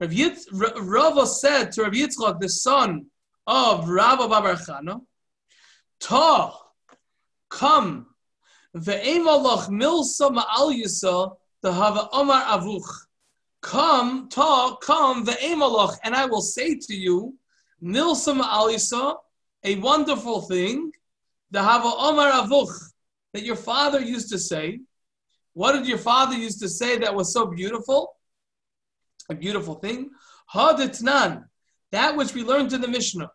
Rav 0.00 0.10
Yitz, 0.10 0.46
Ra- 0.52 0.80
Rava 0.80 1.26
said 1.26 1.72
to 1.72 1.82
Rav 1.82 1.92
Yitzchak, 1.92 2.40
the 2.40 2.48
son 2.48 3.06
of 3.46 3.88
Rabbi 3.88 4.24
Barachana, 4.24 5.00
Ta, 6.00 6.60
come, 7.48 8.06
ve'emalach 8.76 9.68
milsa 9.68 10.30
ma'al 10.30 10.74
yisa, 10.74 11.36
the 11.62 11.72
hava 11.72 12.08
Amar 12.12 12.42
Avuch. 12.42 12.88
Come, 13.62 14.28
ta, 14.28 14.76
come, 14.82 15.24
ve'emalach, 15.24 15.96
and 16.02 16.14
I 16.14 16.26
will 16.26 16.42
say 16.42 16.74
to 16.74 16.94
you, 16.94 17.38
milsa 17.82 18.38
ma'al 18.38 18.74
yisa, 18.74 19.16
a 19.62 19.76
wonderful 19.76 20.42
thing, 20.42 20.92
the 21.50 21.62
hava 21.62 21.88
Amar 21.88 22.32
Avuch, 22.32 22.76
that 23.34 23.42
your 23.42 23.56
father 23.56 24.00
used 24.00 24.30
to 24.30 24.38
say. 24.38 24.80
What 25.52 25.72
did 25.72 25.86
your 25.86 25.98
father 25.98 26.36
used 26.36 26.60
to 26.60 26.68
say 26.68 26.98
that 26.98 27.14
was 27.14 27.32
so 27.32 27.46
beautiful? 27.46 28.14
A 29.28 29.34
beautiful 29.34 29.74
thing. 29.74 30.10
Haditnan, 30.52 31.44
that 31.92 32.16
which 32.16 32.32
we 32.32 32.42
learned 32.42 32.72
in 32.72 32.80
the 32.80 32.88
Mishnah. 32.88 33.30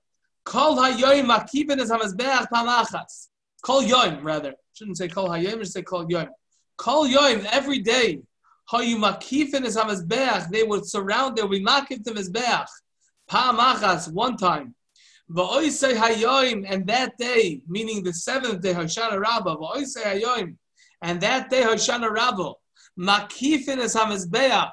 Kol 0.45 0.77
hayoim 0.77 1.25
makibin 1.25 1.79
es 1.79 1.91
hamazbeach 1.91 2.47
palachas. 2.51 3.27
Kol 3.61 3.83
yoim, 3.83 4.23
rather. 4.23 4.55
Shouldn't 4.73 4.97
say 4.97 5.09
kol 5.09 5.29
hayoim, 5.29 5.59
should 5.59 5.67
say 5.67 5.81
kol 5.81 6.07
yoim. 6.07 6.29
Kol 6.77 7.07
yoim, 7.07 7.45
every 7.51 7.79
day. 7.79 8.21
Hayu 8.71 8.95
makifin 8.97 9.65
es 9.65 9.75
hamazbeach. 9.75 10.49
They 10.49 10.63
would 10.63 10.85
surround, 10.85 11.37
they 11.37 11.41
would 11.41 11.51
be 11.51 11.63
makif 11.63 12.03
to 12.05 12.11
mizbeach. 12.11 12.67
Palachas, 13.29 14.11
one 14.11 14.37
time. 14.37 14.75
And 15.31 16.87
that 16.87 17.11
day, 17.19 17.61
meaning 17.67 18.03
the 18.03 18.13
seventh 18.13 18.61
day, 18.61 18.73
Hoshana 18.73 19.19
Rabbah, 19.19 19.55
and 21.01 21.21
that 21.21 21.49
day, 21.49 21.61
Hoshana 21.61 22.11
Rabbah, 22.11 22.53
makifin 22.99 23.77
es 23.77 23.95
hamizbeach, 23.95 24.71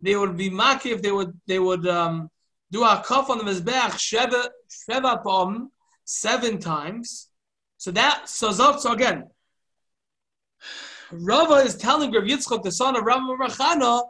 they 0.00 0.14
would 0.14 0.36
be 0.36 0.48
makif, 0.48 1.02
they 1.02 1.10
would, 1.10 1.32
they 1.46 1.58
would 1.58 1.86
um, 1.88 2.30
do 2.70 2.84
a 2.84 3.02
kaf 3.06 3.30
on 3.30 3.38
the 3.38 3.44
mizbeach, 3.44 4.48
sheva, 4.88 5.22
pom, 5.24 5.72
seven 6.04 6.58
times. 6.58 7.28
So 7.78 7.90
that, 7.90 8.28
so 8.28 8.52
so 8.52 8.92
again, 8.92 9.24
Rava 11.10 11.54
is 11.54 11.76
telling 11.76 12.12
Rav 12.12 12.24
Yitzchak, 12.24 12.62
the 12.62 12.70
son 12.70 12.96
of 12.96 13.02
Rav 13.02 13.20
Rachana, 13.40 14.02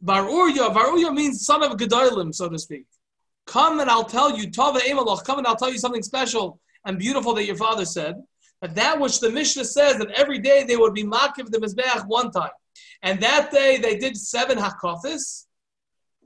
Bar 0.00 0.24
Urya, 0.24 0.72
Bar 0.72 1.12
means 1.12 1.44
son 1.44 1.62
of 1.62 1.72
Gedolim, 1.72 2.34
so 2.34 2.48
to 2.48 2.58
speak. 2.58 2.86
Come 3.50 3.80
and 3.80 3.90
I'll 3.90 4.04
tell 4.04 4.38
you, 4.38 4.48
Tava 4.48 4.78
come 5.26 5.38
and 5.38 5.46
I'll 5.46 5.56
tell 5.56 5.72
you 5.72 5.78
something 5.78 6.04
special 6.04 6.60
and 6.84 7.00
beautiful 7.00 7.34
that 7.34 7.46
your 7.46 7.56
father 7.56 7.84
said. 7.84 8.14
That 8.62 8.76
that 8.76 9.00
which 9.00 9.18
the 9.18 9.28
Mishnah 9.28 9.64
says 9.64 9.96
that 9.96 10.12
every 10.12 10.38
day 10.38 10.62
they 10.62 10.76
would 10.76 10.94
be 10.94 11.02
makiv 11.02 11.50
the 11.50 11.58
Mizbeach 11.58 12.06
one 12.06 12.30
time. 12.30 12.52
And 13.02 13.18
that 13.20 13.50
day 13.50 13.78
they 13.78 13.98
did 13.98 14.16
seven 14.16 14.56
hakafis. 14.56 15.46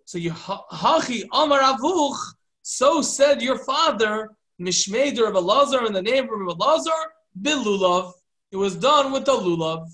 So 0.04 0.18
you 0.18 0.32
hachi 0.32 1.24
Amar 1.32 1.60
Avuch, 1.60 2.18
so 2.60 3.00
said 3.00 3.40
your 3.40 3.58
father, 3.58 4.32
Mishmeder 4.60 5.26
of 5.26 5.34
Elazar 5.34 5.86
in 5.86 5.94
the 5.94 6.02
name 6.02 6.24
of 6.24 6.56
Elazar, 6.58 7.04
Bilulav. 7.40 8.12
It 8.52 8.56
was 8.56 8.76
done 8.76 9.12
with 9.12 9.24
the 9.24 9.32
lulav. 9.32 9.88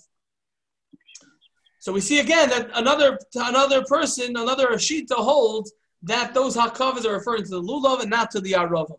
So 1.78 1.92
we 1.92 2.00
see 2.00 2.18
again 2.18 2.50
that 2.50 2.70
another 2.74 3.20
another 3.36 3.84
person, 3.84 4.36
another 4.36 4.66
Ashita 4.70 5.14
holds 5.14 5.72
that 6.02 6.34
those 6.34 6.56
hakavas 6.56 7.04
are 7.04 7.12
referring 7.12 7.44
to 7.44 7.50
the 7.50 7.62
lulav 7.62 8.00
and 8.00 8.10
not 8.10 8.30
to 8.32 8.40
the 8.40 8.52
arava. 8.52 8.94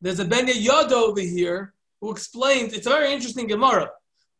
There's 0.00 0.18
a 0.18 0.24
Ben 0.24 0.48
Yod 0.48 0.92
over 0.92 1.20
here 1.20 1.74
who 2.00 2.10
explains 2.10 2.72
it's 2.72 2.86
a 2.86 2.90
very 2.90 3.12
interesting 3.12 3.46
Gemara. 3.46 3.90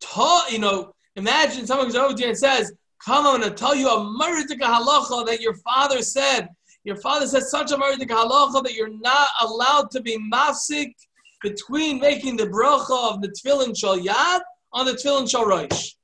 Ta, 0.00 0.46
you 0.50 0.58
know, 0.58 0.94
imagine 1.16 1.66
someone 1.66 1.86
goes 1.86 1.96
over 1.96 2.14
to 2.14 2.22
you 2.22 2.28
and 2.28 2.38
says, 2.38 2.72
"Come, 3.04 3.26
on, 3.26 3.44
I'm 3.44 3.54
tell 3.54 3.74
you 3.74 3.88
a 3.88 3.98
maritika 3.98 4.62
halacha 4.62 5.26
that 5.26 5.40
your 5.40 5.54
father 5.54 6.02
said. 6.02 6.48
Your 6.84 6.96
father 6.96 7.26
said 7.26 7.42
such 7.42 7.70
a 7.72 7.76
maritika 7.76 8.08
halacha 8.08 8.62
that 8.62 8.72
you're 8.72 8.88
not 8.88 9.28
allowed 9.40 9.90
to 9.90 10.00
be 10.00 10.18
mafsik 10.32 10.94
between 11.42 12.00
making 12.00 12.36
the 12.36 12.46
bracha 12.46 13.12
of 13.12 13.20
the 13.20 13.28
tefillin 13.28 13.78
shal 13.78 13.98
yad 13.98 14.40
on 14.72 14.86
the 14.86 14.92
tefillin 14.92 15.30
shal 15.30 15.44
roish." 15.44 15.94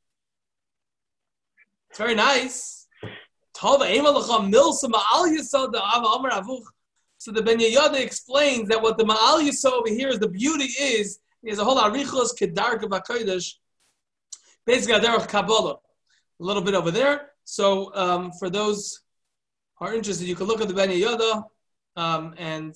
It's 1.89 1.99
very 1.99 2.15
nice. 2.15 2.76
So 3.59 3.79
the 7.33 7.43
Ben 7.43 7.59
Yehoyada 7.59 8.01
explains 8.01 8.69
that 8.69 8.83
what 8.83 8.99
the 8.99 9.05
ma'al 9.05 9.41
yisod 9.41 9.73
over 9.73 9.89
here 9.89 10.09
is 10.09 10.19
the 10.19 10.29
beauty 10.29 10.65
is 10.65 11.21
he 11.43 11.49
has 11.49 11.59
a 11.59 11.65
whole 11.65 11.79
arichos 11.79 12.37
kedarka 12.39 12.83
b'kodesh. 12.83 13.55
Basically, 14.67 14.95
a 14.95 15.01
derech 15.01 15.27
kabbalah, 15.29 15.77
a 16.41 16.45
little 16.45 16.61
bit 16.61 16.75
over 16.75 16.91
there. 16.91 17.31
So 17.45 17.95
um, 17.95 18.33
for 18.33 18.51
those 18.51 19.01
who 19.77 19.87
are 19.87 19.95
interested, 19.95 20.27
you 20.27 20.37
can 20.37 20.47
look 20.47 20.61
at 20.61 20.69
the 20.69 20.75
Ben 20.75 20.91
Yehoyada 20.91 21.45
um, 21.97 22.35
and 22.37 22.75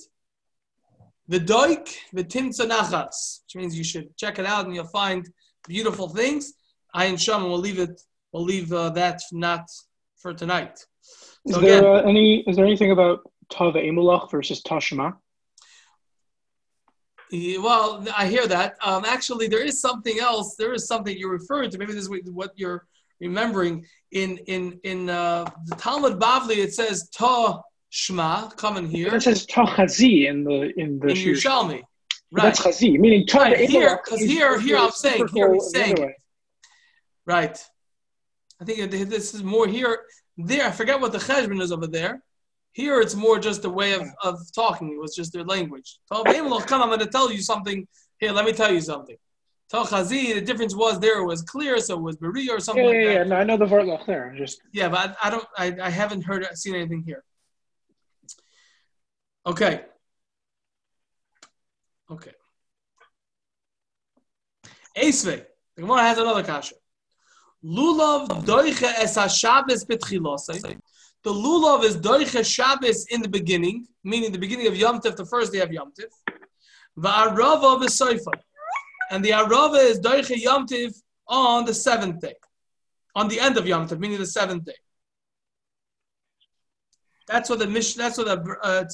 the 1.29 1.41
doik 1.41 1.95
the 2.15 2.25
timtza 2.25 2.67
nachas, 2.67 3.43
which 3.45 3.57
means 3.57 3.77
you 3.77 3.85
should 3.85 4.17
check 4.17 4.39
it 4.39 4.47
out 4.47 4.65
and 4.65 4.75
you'll 4.75 4.85
find 4.87 5.29
beautiful 5.69 6.09
things. 6.09 6.55
I 6.95 7.05
and 7.05 7.21
Shama 7.21 7.47
will 7.47 7.59
leave 7.59 7.79
it. 7.79 8.01
We'll 8.33 8.45
leave 8.45 8.73
uh, 8.73 8.91
that 8.91 9.21
not 9.31 9.69
for 10.21 10.33
tonight. 10.35 10.85
Is 11.47 11.55
So 11.55 11.61
there 11.61 11.87
uh, 11.87 12.03
any? 12.03 12.41
Is 12.49 12.57
there 12.57 12.65
anything 12.67 12.91
about 12.93 13.21
Tav 13.51 13.75
Emulach 13.75 14.31
versus 14.31 14.63
Tashma? 14.63 15.15
Well, 17.33 18.05
I 18.17 18.27
hear 18.27 18.47
that. 18.49 18.75
Um, 18.83 19.05
actually, 19.05 19.47
there 19.47 19.65
is 19.65 19.81
something 19.81 20.19
else. 20.19 20.57
There 20.57 20.73
is 20.75 20.87
something 20.89 21.17
you're 21.17 21.31
referring 21.31 21.71
to. 21.71 21.79
Maybe 21.79 21.93
this 21.93 22.03
is 22.09 22.11
what- 22.11 22.53
you're 22.57 22.87
remembering. 23.21 23.87
In 24.13 24.39
in 24.55 24.81
in 24.83 25.09
uh, 25.09 25.45
the 25.67 25.77
Talmud 25.77 26.19
Bavli, 26.19 26.57
it 26.59 26.75
says 26.75 27.09
Ta 27.11 27.63
Shma. 27.93 28.57
Coming 28.57 28.89
here 28.89 29.15
It 29.15 29.23
says 29.23 29.47
Tav 29.47 29.69
Chazi 29.69 30.29
in 30.29 30.43
the 30.45 30.73
in 30.77 30.99
the 30.99 31.09
in 31.09 31.17
Yerushalmi. 31.17 31.83
Right. 32.33 32.43
That's 32.45 32.61
Chazi, 32.61 32.99
meaning 32.99 33.27
Tav 33.27 33.43
Right, 33.43 33.69
here- 33.71 33.89
Emulach 33.89 34.03
'cause 34.05 34.21
is- 34.23 34.31
here- 34.31 34.59
here 34.61 34.77
I'm 34.79 34.91
saying- 34.91 35.29
here 35.33 35.53
he's 35.55 35.63
reciprocal 35.65 35.97
saying. 35.97 36.15
Right. 37.27 37.65
I 38.61 38.65
think 38.65 38.91
this 38.91 39.35
is 39.35 39.43
more 39.43 39.67
here. 39.67 40.01
There, 40.37 40.67
I 40.67 40.71
forget 40.71 41.01
what 41.01 41.13
the 41.13 41.19
cheshbon 41.19 41.61
is 41.63 41.73
over 41.73 41.87
there. 41.87 42.23
Here, 42.73 43.01
it's 43.01 43.15
more 43.15 43.39
just 43.39 43.65
a 43.65 43.71
way 43.71 43.93
of, 43.95 44.03
of 44.23 44.39
talking. 44.55 44.93
It 44.93 45.01
was 45.01 45.15
just 45.15 45.33
their 45.33 45.45
language. 45.45 45.99
Tov 46.13 46.27
Eimelach, 46.27 46.67
Come, 46.67 46.83
I'm 46.83 46.89
going 46.89 47.01
to 47.01 47.07
tell 47.07 47.33
you 47.33 47.41
something. 47.43 47.87
Here, 48.19 48.33
let 48.33 48.45
me 48.45 48.53
tell 48.53 48.73
you 48.73 48.81
something. 48.81 49.17
Tov 49.73 49.87
Chazi, 49.87 50.35
the 50.35 50.41
difference 50.41 50.75
was 50.77 51.01
there 51.01 51.21
it 51.21 51.27
was 51.27 51.43
clear, 51.43 51.79
so 51.81 51.95
it 51.97 52.03
was 52.03 52.17
Beria 52.17 52.51
or 52.51 52.61
something 52.61 52.85
Yeah, 52.85 52.91
like 52.91 52.99
yeah, 52.99 53.05
that. 53.07 53.15
yeah. 53.15 53.23
No, 53.25 53.37
I 53.37 53.45
know 53.45 53.57
the 53.57 53.67
Vortlach 53.67 54.05
there. 54.07 54.35
Just 54.37 54.61
Yeah, 54.73 54.89
but 54.89 55.17
I, 55.23 55.29
I 55.29 55.31
don't. 55.31 55.47
I, 55.57 55.77
I 55.83 55.91
haven't 55.91 56.23
heard 56.23 56.47
seen 56.55 56.75
anything 56.75 57.03
here. 57.05 57.25
Okay. 59.47 59.83
Okay. 62.11 62.33
Esve. 64.97 65.45
The 65.77 65.83
Gemara 65.83 66.01
has 66.03 66.19
another 66.19 66.43
kasha. 66.43 66.75
Lulav 67.65 68.45
doiche 68.45 68.91
es 68.99 69.17
haShabbos 69.17 69.87
betchilosei. 69.87 70.79
The 71.23 71.31
lulav 71.31 71.85
is 71.85 71.97
doiche 71.97 72.45
Shabbos 72.45 73.07
in 73.11 73.21
the 73.21 73.29
beginning, 73.29 73.87
meaning 74.03 74.33
the 74.33 74.39
beginning 74.39 74.67
of 74.67 74.77
Yom 74.77 75.01
Tif, 75.01 75.17
the 75.17 75.27
first 75.27 75.53
day 75.53 75.61
of 75.61 75.71
Yom 75.71 75.93
Tif. 75.93 76.11
Va'arava 76.99 77.83
v'soifa. 77.83 78.33
And 79.11 79.25
the 79.25 79.31
arava 79.31 79.79
is 79.79 80.01
doiche 80.01 80.37
Yom 80.37 80.67
Tif 80.67 80.95
on 81.29 81.67
the 81.67 81.75
seventh 81.75 82.21
day 82.21 82.35
on 83.15 83.29
the 83.29 83.39
end 83.39 83.59
of 83.59 83.67
Yom 83.67 83.87
Tov, 83.87 83.99
meaning 83.99 84.19
the 84.19 84.27
seventh 84.27 84.65
day. 84.65 84.75
That's 87.27 87.51
what 87.51 87.59
the 87.59 87.67
Mish. 87.67 87.95
That's 87.95 88.19
what 88.19 88.27
the 88.27 88.57
uh, 88.63 88.85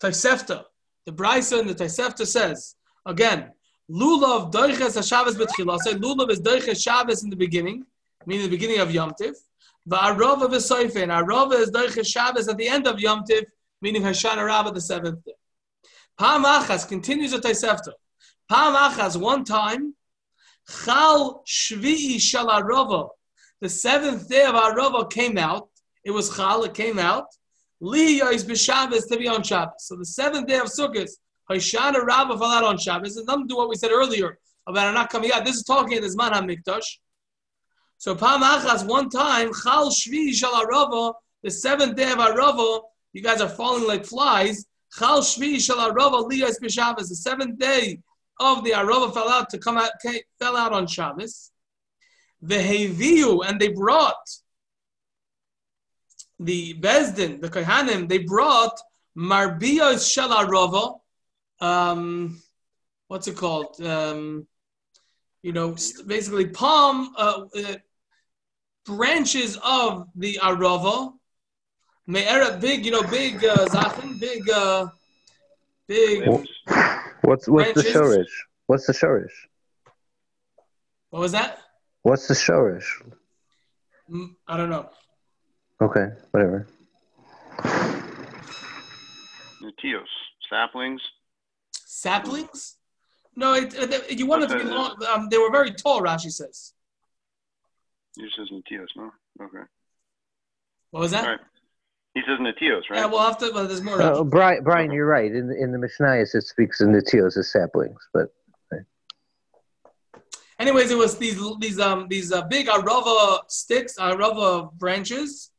Tosefta. 0.00 0.64
The 1.04 1.12
Brisa 1.12 1.60
and 1.60 1.68
the 1.68 1.74
Tosefta 1.74 2.26
says 2.26 2.76
again. 3.04 3.52
Lulav 3.90 4.52
doiches 4.52 4.96
Hashabbos 4.96 5.34
betchilasei. 5.34 5.98
Lulav 5.98 6.30
is 6.30 6.40
doiches 6.40 6.82
Shabbos 6.82 7.22
in 7.22 7.30
the 7.30 7.36
beginning, 7.36 7.84
meaning 8.26 8.44
the 8.44 8.50
beginning 8.50 8.80
of 8.80 8.92
Yom 8.92 9.12
Tiv. 9.20 9.34
Va'arava 9.88 10.48
v'soife. 10.48 10.96
And 10.96 11.10
arava 11.10 11.54
is 11.54 11.70
doiches 11.70 12.06
Shabbos 12.06 12.48
at 12.48 12.56
the 12.58 12.68
end 12.68 12.86
of 12.86 13.00
Yom 13.00 13.24
Tiv, 13.24 13.44
meaning 13.80 14.02
Hoshana 14.02 14.44
Rabbah, 14.44 14.72
the 14.72 14.80
seventh 14.80 15.24
day. 15.24 15.32
Pam 16.18 16.44
achas 16.44 16.86
continues 16.86 17.30
the 17.30 17.38
Tosefta. 17.38 17.92
Pam 18.50 18.74
achas 18.74 19.16
one 19.18 19.44
time. 19.44 19.94
Chal 20.84 21.42
shvi'i 21.46 22.20
shal 22.20 22.48
arava. 22.48 23.08
The 23.60 23.68
seventh 23.68 24.28
day 24.28 24.44
of 24.44 24.54
Arava 24.54 25.10
came 25.10 25.36
out. 25.36 25.68
It 26.04 26.12
was 26.12 26.36
Chal, 26.36 26.62
it 26.64 26.74
came 26.74 26.98
out. 26.98 27.26
Li 27.80 28.18
is 28.18 28.44
b'Shabbos 28.44 29.08
to 29.08 29.16
be 29.16 29.26
on 29.26 29.42
Shabbos. 29.42 29.86
So 29.86 29.96
the 29.96 30.04
seventh 30.04 30.46
day 30.46 30.58
of 30.58 30.66
Sukkot, 30.66 31.08
Hoshana 31.50 32.06
fell 32.38 32.44
out 32.44 32.64
on 32.64 32.78
Shabbos. 32.78 33.16
Nothing 33.24 33.44
to 33.44 33.48
do 33.48 33.56
what 33.56 33.68
we 33.68 33.76
said 33.76 33.90
earlier 33.90 34.38
about 34.66 34.88
it 34.88 34.92
not 34.92 35.10
coming 35.10 35.32
out. 35.32 35.44
This 35.44 35.56
is 35.56 35.64
talking 35.64 35.96
in 35.96 36.02
the 36.02 36.08
Zman 36.08 36.32
HaMikdash. 36.32 36.84
So 37.96 38.14
Pam 38.14 38.42
Achas, 38.42 38.86
one 38.86 39.08
time, 39.08 39.50
Chal 39.52 39.90
Shvi 39.90 40.32
Shal 40.32 40.52
Arava, 40.52 41.14
the 41.42 41.50
seventh 41.50 41.96
day 41.96 42.12
of 42.12 42.18
Arava, 42.18 42.82
you 43.12 43.22
guys 43.22 43.40
are 43.40 43.48
falling 43.48 43.86
like 43.86 44.04
flies. 44.04 44.66
Chal 44.96 45.20
Shvi 45.20 45.60
Shal 45.60 45.76
Arava 45.76 46.24
Li 46.26 46.42
b'Shabbos. 46.42 47.08
The 47.08 47.16
seventh 47.16 47.58
day 47.58 48.00
of 48.38 48.62
the 48.62 48.70
Arava 48.70 49.12
fell 49.12 49.28
out 49.28 49.50
to 49.50 49.58
come 49.58 49.78
out, 49.78 49.90
fell 50.38 50.56
out 50.56 50.72
on 50.72 50.86
Shabbos. 50.86 51.50
The 52.42 52.56
Heviu, 52.56 53.48
and 53.48 53.58
they 53.58 53.68
brought 53.68 54.14
the 56.38 56.74
Bezdin, 56.74 57.40
the 57.40 57.48
Kohanim, 57.48 58.08
they 58.08 58.18
brought 58.18 58.78
Marbiyos 59.16 60.08
Shel 60.08 60.28
Arava, 60.28 61.00
um, 61.60 62.40
what's 63.08 63.28
it 63.28 63.36
called? 63.36 63.80
Um, 63.80 64.46
you 65.42 65.52
know, 65.52 65.76
st- 65.76 66.06
basically 66.06 66.46
palm 66.46 67.14
uh, 67.16 67.42
uh, 67.56 67.74
branches 68.84 69.58
of 69.62 70.08
the 70.14 70.38
Arava. 70.42 71.12
Me'era, 72.06 72.56
big, 72.58 72.84
you 72.84 72.90
know, 72.90 73.02
big 73.02 73.44
uh, 73.44 73.66
Zachin, 73.66 74.18
big, 74.18 74.48
uh, 74.50 74.86
big. 75.86 76.20
Limbs. 76.20 76.48
What's 77.22 77.48
what's 77.48 77.74
the 77.74 77.82
shorish? 77.82 78.30
What's 78.66 78.86
the 78.86 78.94
shorish? 78.94 79.32
What 81.10 81.20
was 81.20 81.32
that? 81.32 81.58
What's 82.02 82.28
the 82.28 82.34
shorish? 82.34 82.86
Mm, 84.10 84.34
I 84.46 84.56
don't 84.56 84.70
know. 84.70 84.88
Okay, 85.80 86.08
whatever. 86.30 86.66
Natios. 89.60 90.08
Saplings. 90.48 91.02
Saplings? 92.02 92.76
No, 93.34 93.54
it, 93.54 93.74
it, 93.74 94.18
you 94.18 94.26
want 94.26 94.44
it 94.44 94.48
to 94.48 94.58
be 94.58 94.64
long. 94.64 94.96
Um, 95.12 95.28
they 95.30 95.38
were 95.38 95.50
very 95.50 95.72
tall. 95.72 96.00
Rashi 96.00 96.30
says. 96.30 96.72
He 98.16 98.28
says 98.36 98.48
Natios, 98.52 98.86
no? 98.96 99.10
Okay. 99.42 99.64
What 100.90 101.00
was 101.00 101.10
that? 101.10 101.24
All 101.24 101.30
right. 101.30 101.40
He 102.14 102.22
says 102.26 102.38
Natios, 102.40 102.82
right? 102.90 103.00
Yeah, 103.00 103.06
we'll 103.06 103.20
have 103.20 103.38
to. 103.38 103.50
Well, 103.52 103.66
there's 103.66 103.82
more. 103.82 104.00
Uh, 104.00 104.22
Brian, 104.24 104.62
Brian, 104.62 104.92
you're 104.92 105.06
right. 105.06 105.32
In 105.32 105.48
the, 105.48 105.56
in 105.60 105.72
the 105.72 105.78
Mishnayos, 105.78 106.34
it 106.34 106.42
speaks 106.42 106.80
of 106.80 106.88
natios 106.88 107.36
as 107.36 107.50
saplings, 107.52 108.00
but 108.12 108.28
Anyways, 110.60 110.90
it 110.90 110.98
was 110.98 111.16
these 111.18 111.40
these 111.60 111.78
um 111.78 112.08
these 112.08 112.32
uh, 112.32 112.42
big 112.42 112.66
arava 112.66 113.40
sticks, 113.46 113.96
arava 113.96 114.72
branches. 114.76 115.50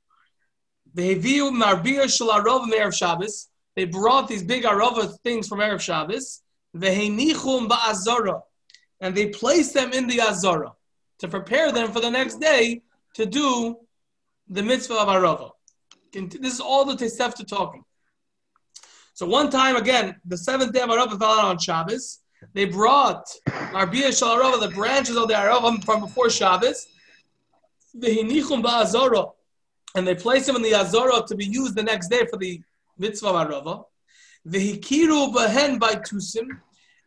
They 0.93 1.13
viewed 1.13 1.53
marbia 1.53 2.09
shel 2.09 2.29
arava 2.29 2.67
me'erev 2.67 2.93
Shabbos. 2.93 3.48
They 3.79 3.85
brought 3.85 4.27
these 4.27 4.43
big 4.43 4.65
arava 4.65 5.17
things 5.23 5.47
from 5.47 5.59
erev 5.59 5.79
Shabbos. 5.79 6.41
Vehenichum 6.75 7.69
ba'azara, 7.69 8.41
and 8.99 9.15
they 9.15 9.27
placed 9.27 9.73
them 9.73 9.93
in 9.93 10.05
the 10.05 10.19
azara 10.19 10.73
to 11.19 11.29
prepare 11.29 11.71
them 11.71 11.93
for 11.93 12.01
the 12.01 12.11
next 12.11 12.41
day 12.41 12.81
to 13.13 13.25
do 13.25 13.77
the 14.49 14.61
mitzvah 14.61 14.95
of 14.95 15.07
arava. 15.07 15.51
This 16.11 16.55
is 16.55 16.59
all 16.59 16.83
the 16.83 16.97
Tosefta 17.01 17.47
talking. 17.47 17.85
So 19.13 19.25
one 19.25 19.49
time 19.49 19.77
again, 19.77 20.17
the 20.25 20.37
seventh 20.37 20.73
day 20.73 20.81
of 20.81 20.89
arava 20.89 21.17
fell 21.17 21.39
out 21.39 21.45
on 21.45 21.57
Shabbos. 21.57 22.19
They 22.53 22.65
brought 22.65 23.29
Arbia 23.47 24.09
Shalarava, 24.09 24.59
the 24.59 24.75
branches 24.75 25.15
of 25.15 25.29
the 25.29 25.35
Arava 25.35 25.81
from 25.85 26.01
before 26.01 26.29
Shabbos, 26.29 26.85
the 27.93 28.07
Hinichum 28.07 28.61
Ba'azara, 28.61 29.31
and 29.95 30.05
they 30.05 30.15
placed 30.15 30.47
them 30.47 30.57
in 30.57 30.63
the 30.63 30.73
Azara 30.73 31.25
to 31.27 31.35
be 31.35 31.45
used 31.45 31.75
the 31.75 31.83
next 31.83 32.09
day 32.09 32.25
for 32.29 32.35
the 32.35 32.61
mitzvah 32.99 33.29
of 33.29 33.47
Arava. 33.47 33.83
The 34.45 34.73
Hikiru 34.73 35.33
Bahen 35.33 35.79
Baitusim, 35.79 36.47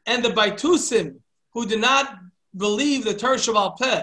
and 0.07 0.25
the 0.25 0.31
Baitusim, 0.31 1.17
who 1.53 1.67
did 1.67 1.81
not 1.81 2.17
believe 2.57 3.05
the 3.05 3.15
Torah 3.15 3.37
Shabbal 3.37 3.79
Peh, 3.79 4.03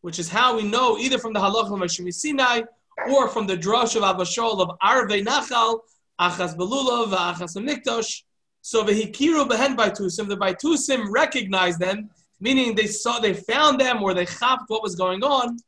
which 0.00 0.18
is 0.18 0.28
how 0.28 0.56
we 0.56 0.62
know 0.62 0.98
either 0.98 1.18
from 1.18 1.32
the 1.32 1.40
Halach 1.40 1.66
of 1.72 1.78
Mashimi 1.78 2.12
Sinai 2.12 2.62
or 3.10 3.28
from 3.28 3.46
the 3.46 3.56
Drush 3.56 3.96
of 3.96 4.02
Abashol 4.02 4.60
of 4.60 4.76
Arve 4.80 5.10
Nachal, 5.10 5.80
Achas 6.20 6.56
Belulav, 6.56 7.12
Achas 7.12 7.56
Mikdosh. 7.56 8.22
So 8.62 8.82
the 8.82 8.92
Hikiru 8.92 9.48
Behen 9.48 9.76
Baitusim, 9.76 10.28
the 10.28 10.36
Baitusim 10.36 11.06
recognized 11.10 11.78
them, 11.78 12.10
meaning 12.40 12.74
they 12.74 12.86
saw, 12.86 13.18
they 13.20 13.34
found 13.34 13.80
them 13.80 14.02
or 14.02 14.14
they 14.14 14.26
chapped 14.26 14.64
what 14.68 14.82
was 14.82 14.96
going 14.96 15.22
on, 15.22 15.58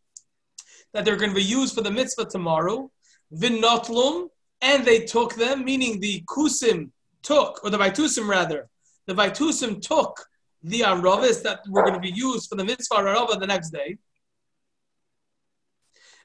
that 0.92 1.04
they're 1.04 1.16
going 1.16 1.30
to 1.30 1.36
be 1.36 1.42
used 1.42 1.74
for 1.74 1.82
the 1.82 1.90
mitzvah 1.90 2.24
tomorrow. 2.24 2.90
Vinotlum, 3.34 4.30
and 4.60 4.84
they 4.84 5.00
took 5.00 5.34
them, 5.34 5.64
meaning 5.64 6.00
the 6.00 6.22
Kusim 6.28 6.90
took, 7.22 7.60
or 7.62 7.70
the 7.70 7.78
Baitusim 7.78 8.28
rather, 8.28 8.68
the 9.06 9.14
Baitusim 9.14 9.80
took 9.80 10.26
the 10.62 10.80
Aravis 10.80 11.42
that 11.42 11.60
were 11.68 11.82
going 11.82 11.94
to 11.94 12.00
be 12.00 12.10
used 12.10 12.48
for 12.48 12.56
the 12.56 12.64
mitzvah 12.64 12.96
Arava 12.96 13.38
the 13.38 13.46
next 13.46 13.70
day. 13.70 13.96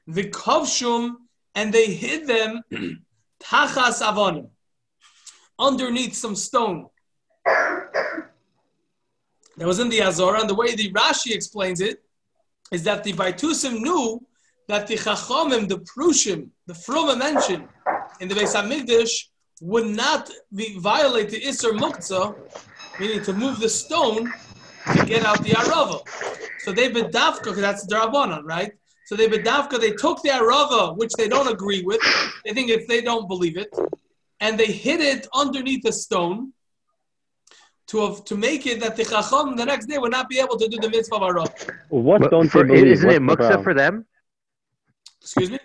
The 0.06 0.28
Kovshum, 0.30 1.14
and 1.54 1.72
they 1.72 1.86
hid 1.86 2.26
them 2.26 2.62
Tachas 3.42 4.02
Avonim 4.02 4.48
underneath 5.58 6.14
some 6.14 6.34
stone 6.34 6.88
that 7.44 9.66
was 9.66 9.78
in 9.78 9.88
the 9.88 10.02
Azora. 10.02 10.40
And 10.40 10.50
the 10.50 10.54
way 10.54 10.74
the 10.74 10.92
Rashi 10.92 11.32
explains 11.32 11.80
it 11.80 12.02
is 12.72 12.82
that 12.84 13.04
the 13.04 13.12
Baitusim 13.12 13.80
knew 13.80 14.20
that 14.66 14.86
the 14.86 14.96
Chachomim, 14.96 15.68
the 15.68 15.78
Prushim, 15.78 16.48
the 16.66 16.74
Fruma 16.74 17.16
mentioned 17.16 17.68
in 18.20 18.28
the 18.28 18.34
Beis 18.34 18.54
Hamikdash 18.54 19.10
would 19.60 19.86
not 19.86 20.30
be, 20.54 20.78
violate 20.78 21.30
the 21.30 21.40
Isser 21.40 21.72
Muktzah, 21.78 22.36
meaning 23.00 23.22
to 23.22 23.32
move 23.32 23.60
the 23.60 23.68
stone 23.68 24.32
to 24.92 25.06
get 25.06 25.24
out 25.24 25.42
the 25.42 25.50
Arava. 25.50 26.00
So 26.60 26.72
they 26.72 26.90
bedavka, 26.90 27.44
because 27.44 27.56
that's 27.58 27.86
the 27.86 27.96
Rabbanon, 27.96 28.42
right? 28.44 28.72
So 29.06 29.16
they 29.16 29.28
bedavka, 29.28 29.78
they 29.80 29.92
took 29.92 30.22
the 30.22 30.30
arava, 30.30 30.96
which 30.96 31.12
they 31.18 31.28
don't 31.28 31.48
agree 31.48 31.82
with. 31.82 32.00
They 32.44 32.52
think 32.54 32.70
if 32.70 32.86
they 32.88 33.02
don't 33.02 33.28
believe 33.28 33.56
it, 33.58 33.68
and 34.40 34.58
they 34.58 34.66
hid 34.66 35.00
it 35.00 35.26
underneath 35.34 35.84
a 35.86 35.92
stone 35.92 36.52
to 37.88 38.06
have, 38.06 38.24
to 38.24 38.36
make 38.36 38.66
it 38.66 38.80
that 38.80 38.96
the 38.96 39.04
chacham 39.04 39.56
the 39.56 39.64
next 39.66 39.86
day 39.86 39.98
would 39.98 40.10
not 40.10 40.28
be 40.30 40.38
able 40.38 40.56
to 40.56 40.66
do 40.68 40.78
the 40.78 40.88
mitzvah 40.88 41.16
of 41.16 41.22
arava. 41.22 41.74
What 41.90 42.22
But 42.22 42.30
don't 42.30 42.48
for- 42.48 42.62
they 42.62 42.68
believe? 42.68 42.86
Isn't 42.92 43.10
it 43.10 43.22
What's 43.22 43.46
the 43.48 43.54
muksa 43.54 43.62
for 43.62 43.74
them? 43.74 44.06
Excuse 45.20 45.50
me? 45.50 45.58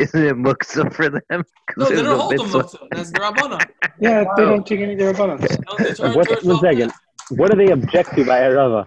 Isn't 0.00 0.24
it 0.24 0.34
muksa 0.36 0.92
for 0.92 1.08
them? 1.10 1.44
No, 1.76 1.88
they 1.88 2.02
don't 2.02 2.18
hold 2.18 2.32
the 2.32 2.42
mitzvah. 2.42 2.58
mitzvah. 2.58 2.88
That's 2.92 3.10
the 3.12 3.18
rabbana. 3.20 3.58
Yeah, 4.00 4.24
they 4.36 4.44
don't 4.44 4.66
take 4.66 4.80
any 4.80 4.92
of 4.94 4.98
their 4.98 5.10
abundance. 5.10 5.56
No, 5.68 6.12
What, 6.14 6.28
turn 6.28 6.38
one 6.48 6.60
second. 6.60 6.92
What 7.30 7.50
do 7.50 7.56
they 7.56 7.70
object 7.72 8.14
to 8.16 8.24
by 8.24 8.40
Arava? 8.40 8.86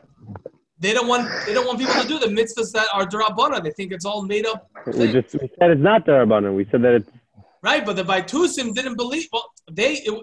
They 0.80 0.94
don't 0.94 1.08
want 1.08 1.30
they 1.46 1.54
don't 1.54 1.66
want 1.66 1.80
people 1.80 1.94
to 2.02 2.08
do 2.08 2.20
the 2.20 2.28
mitzvahs 2.28 2.72
that 2.74 2.88
are 2.94 3.06
derabana. 3.08 3.64
They 3.64 3.72
think 3.72 3.92
it's 3.94 4.04
all 4.06 4.24
made 4.24 4.46
up. 4.46 4.70
We 4.88 5.12
just 5.12 5.34
we 5.42 5.50
said 5.58 5.72
it's 5.72 5.82
not 5.82 6.06
Darabana. 6.06 6.54
We 6.54 6.66
said 6.72 6.82
that 6.84 6.94
it's 6.96 7.10
Right, 7.64 7.84
but 7.86 7.96
the 7.96 8.04
Baitusim 8.04 8.76
didn't 8.76 8.96
believe. 8.96 9.28
Well, 9.32 9.46
they 9.72 9.94
it, 10.10 10.14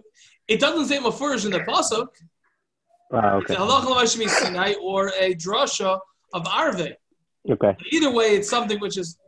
it 0.46 0.60
doesn't 0.60 0.86
say 0.86 0.98
mafurish 0.98 1.44
in 1.46 1.52
the 1.52 1.60
pasuk. 1.60 2.08
ah, 3.12 3.38
It's 3.38 3.50
okay. 3.50 3.54
a 3.54 3.56
halacha 3.56 3.86
l'mashmi 3.90 4.28
Sinai 4.28 4.74
or 4.82 5.10
a 5.18 5.34
drasha 5.34 5.98
of 6.34 6.46
Arve. 6.46 6.88
Okay. 7.50 7.76
Either 7.90 8.12
way, 8.12 8.26
it's 8.36 8.48
something 8.50 8.78
which 8.78 8.96
is. 8.98 9.18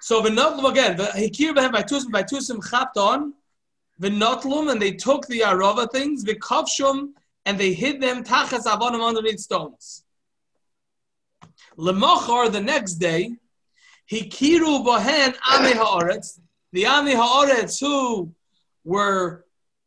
So 0.00 0.22
v'notlum 0.22 0.70
again. 0.70 0.96
the 0.96 1.04
Hikir 1.04 1.54
b'hem 1.54 1.72
Baitusim 1.72 2.10
Baitusim 2.10 2.70
chapped 2.70 2.96
on 2.96 3.34
v'notlum 4.00 4.70
and 4.70 4.80
they 4.80 4.92
took 4.92 5.26
the 5.26 5.40
arava 5.40 5.90
things 5.90 6.24
the 6.24 6.34
v'kavshum 6.34 7.08
and 7.44 7.58
they 7.58 7.72
hid 7.72 8.00
them 8.00 8.22
tachas 8.22 8.64
avonim 8.64 9.06
underneath 9.06 9.40
stones. 9.40 10.04
Lemachar 11.78 12.50
the 12.50 12.60
next 12.60 12.94
day, 12.94 13.36
hikiru 14.10 14.84
bohen 14.84 15.34
ame 15.54 15.76
haaretz. 15.76 16.40
The 16.72 16.84
ame 16.84 17.16
haaretz 17.16 17.80
who 17.80 18.34
were 18.84 19.44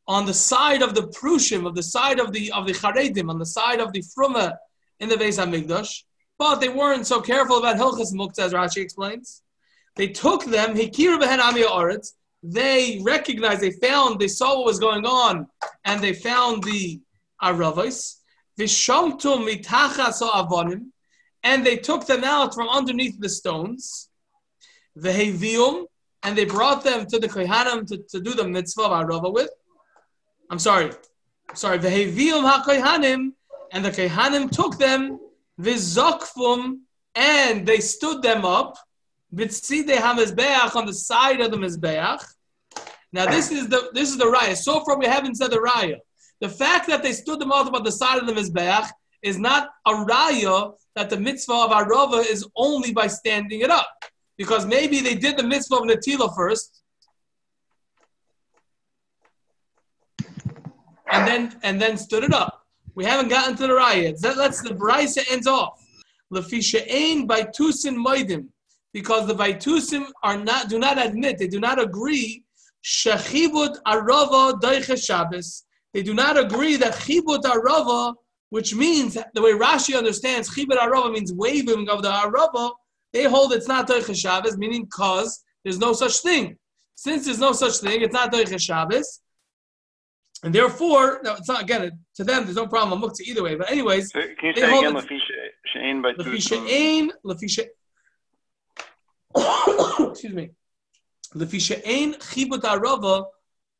on 0.08 0.26
the 0.26 0.34
side 0.34 0.82
of 0.82 0.96
the 0.96 1.04
prushim, 1.04 1.65
of 1.65 1.76
the 1.76 1.84
side 1.84 2.20
of 2.20 2.32
the 2.32 2.52
of 2.52 2.65
the 2.65 2.74
charedim, 2.74 3.30
on 3.30 3.39
the 3.39 3.46
side 3.46 3.80
of 3.80 3.94
the 3.94 4.02
fruma 4.02 4.58
in 5.00 5.10
the 5.10 5.15
Beis 5.15 5.38
Hamikdash, 5.38 6.04
but 6.41 6.56
they 6.60 6.69
weren't 6.69 7.06
so 7.06 7.21
careful 7.21 7.60
about 7.60 7.75
hilchas 7.77 8.12
muktzah, 8.15 8.45
as 8.45 8.51
Rashi 8.51 8.82
explains. 8.82 9.43
They 9.95 10.08
took 10.08 10.43
them 10.43 10.71
ame 10.75 10.89
haaretz. 10.89 12.13
They 12.41 12.99
recognized, 13.04 13.62
they 13.62 13.73
found, 13.73 14.19
they 14.19 14.27
saw 14.27 14.56
what 14.56 14.65
was 14.65 14.80
going 14.80 15.06
on, 15.06 15.45
and 15.86 16.01
they 16.01 16.13
found 16.13 16.63
the 16.63 16.99
mitachas 19.47 20.19
avonim 20.39 20.86
and 21.43 21.63
they 21.63 21.77
took 21.77 22.08
them 22.08 22.23
out 22.23 22.56
from 22.56 22.69
underneath 22.69 23.19
the 23.19 23.30
stones, 23.30 24.10
the 24.95 25.12
hevium, 25.12 25.86
and 26.23 26.36
they 26.36 26.45
brought 26.45 26.84
them 26.84 27.06
to 27.06 27.19
the 27.19 27.27
kohanim 27.27 27.86
to, 27.86 27.99
to 28.10 28.19
do 28.19 28.34
the 28.34 28.47
mitzvah 28.47 28.86
of 28.86 28.91
arava 28.91 29.32
with. 29.32 29.51
I'm 30.49 30.58
sorry, 30.58 30.89
sorry, 31.54 31.77
the 31.77 31.89
hevium 31.89 32.43
hakohanim, 32.51 33.34
and 33.71 33.86
the 33.86 33.91
kohanim 33.91 34.49
took 34.49 34.80
them 34.80 35.19
vizokfum, 35.59 36.79
and 37.15 37.65
they 37.65 37.79
stood 37.79 38.21
them 38.21 38.45
up, 38.45 38.77
bitzide 39.33 39.87
hamizbeach 39.87 40.75
on 40.75 40.85
the 40.85 40.93
side 40.93 41.41
of 41.41 41.51
the 41.51 41.57
mizbeach. 41.57 42.23
Now 43.13 43.25
this 43.25 43.51
is 43.51 43.67
the 43.67 43.89
this 43.93 44.09
is 44.09 44.17
the 44.17 44.25
raya. 44.25 44.55
So 44.55 44.83
far 44.85 44.97
we 44.97 45.05
haven't 45.05 45.35
said 45.35 45.51
the 45.51 45.57
raya. 45.57 45.97
The 46.39 46.49
fact 46.49 46.87
that 46.87 47.03
they 47.03 47.13
stood 47.13 47.39
them 47.39 47.51
up 47.51 47.73
on 47.73 47.83
the 47.83 47.91
side 47.91 48.17
of 48.19 48.27
the 48.27 48.33
mizbeach 48.33 48.89
is 49.21 49.37
not 49.37 49.69
a 49.85 49.91
raya 49.91 50.73
that 50.95 51.09
the 51.09 51.17
mitzvah 51.17 51.53
of 51.53 51.71
arava 51.71 52.25
is 52.25 52.47
only 52.55 52.93
by 52.93 53.07
standing 53.07 53.61
it 53.61 53.69
up, 53.69 53.89
because 54.37 54.65
maybe 54.65 54.99
they 55.01 55.15
did 55.15 55.37
the 55.37 55.43
mitzvah 55.43 55.75
of 55.75 55.83
netila 55.83 56.35
first, 56.35 56.81
and 61.11 61.27
then 61.27 61.59
and 61.63 61.81
then 61.81 61.97
stood 61.97 62.23
it 62.23 62.33
up. 62.33 62.61
We 62.95 63.06
haven't 63.06 63.30
gotten 63.30 63.56
to 63.56 63.67
the 63.67 63.73
raya. 63.73 64.19
That 64.19 64.38
lets 64.38 64.62
the 64.62 64.71
brisa 64.71 65.23
ends 65.32 65.47
off. 65.47 65.82
Lefisha 66.34 66.82
ein 66.89 67.27
baitusin 67.27 67.95
moedim, 67.95 68.47
because 68.93 69.27
the 69.27 69.36
baitusim 69.36 70.06
are 70.23 70.38
not 70.38 70.69
do 70.69 70.80
not 70.80 71.04
admit 71.04 71.38
they 71.38 71.47
do 71.47 71.60
not 71.60 71.82
agree 71.82 72.43
shechibut 72.84 73.77
arava 73.86 74.60
doiche 74.60 75.04
Shabbos. 75.04 75.65
They 75.93 76.04
do 76.04 76.13
not 76.13 76.38
agree 76.38 76.77
that 76.77 76.93
chibut 76.93 77.43
arava 77.43 78.15
which 78.49 78.75
means 78.75 79.17
the 79.34 79.41
way 79.41 79.54
Rashi 79.54 79.97
understands 79.97 80.49
chibur 80.49 80.77
arava 80.77 81.12
means 81.12 81.32
waving 81.34 81.89
of 81.89 82.01
the 82.01 82.10
arava. 82.10 82.71
They 83.13 83.23
hold 83.23 83.54
it's 83.54 83.67
not 83.67 83.88
doicha 83.88 84.15
Shabbos, 84.15 84.58
meaning 84.58 84.88
cause 84.88 85.43
there's 85.63 85.80
no 85.80 85.93
such 85.93 86.19
thing. 86.19 86.58
Since 86.95 87.25
there's 87.25 87.39
no 87.39 87.54
such 87.54 87.77
thing, 87.77 88.01
it's 88.01 88.13
not 88.13 88.32
doicha 88.32 88.60
Shabbos, 88.60 89.21
and 90.43 90.54
therefore, 90.56 91.21
no, 91.23 91.36
it's 91.36 91.47
not 91.47 91.62
again 91.63 91.99
to 92.15 92.23
them. 92.23 92.45
There's 92.45 92.56
no 92.56 92.67
problem 92.67 93.01
on 93.01 93.10
muktzah 93.10 93.21
either 93.21 93.43
way. 93.43 93.56
But 93.56 93.69
anyways, 93.71 94.12
So 94.12 94.21
can 94.21 94.49
you 94.49 94.54
say 94.56 94.77
again, 94.77 94.95
it- 94.95 95.06
Lafi 95.06 95.19
She'ain 95.65 96.01
by 96.01 96.10
ein 96.10 97.12
lefisha. 97.25 97.65
Excuse 100.12 100.34
me. 100.34 100.51
Lefisha 101.36 101.82
ein 101.86 102.13
chibut 102.15 102.62
arava 102.62 103.25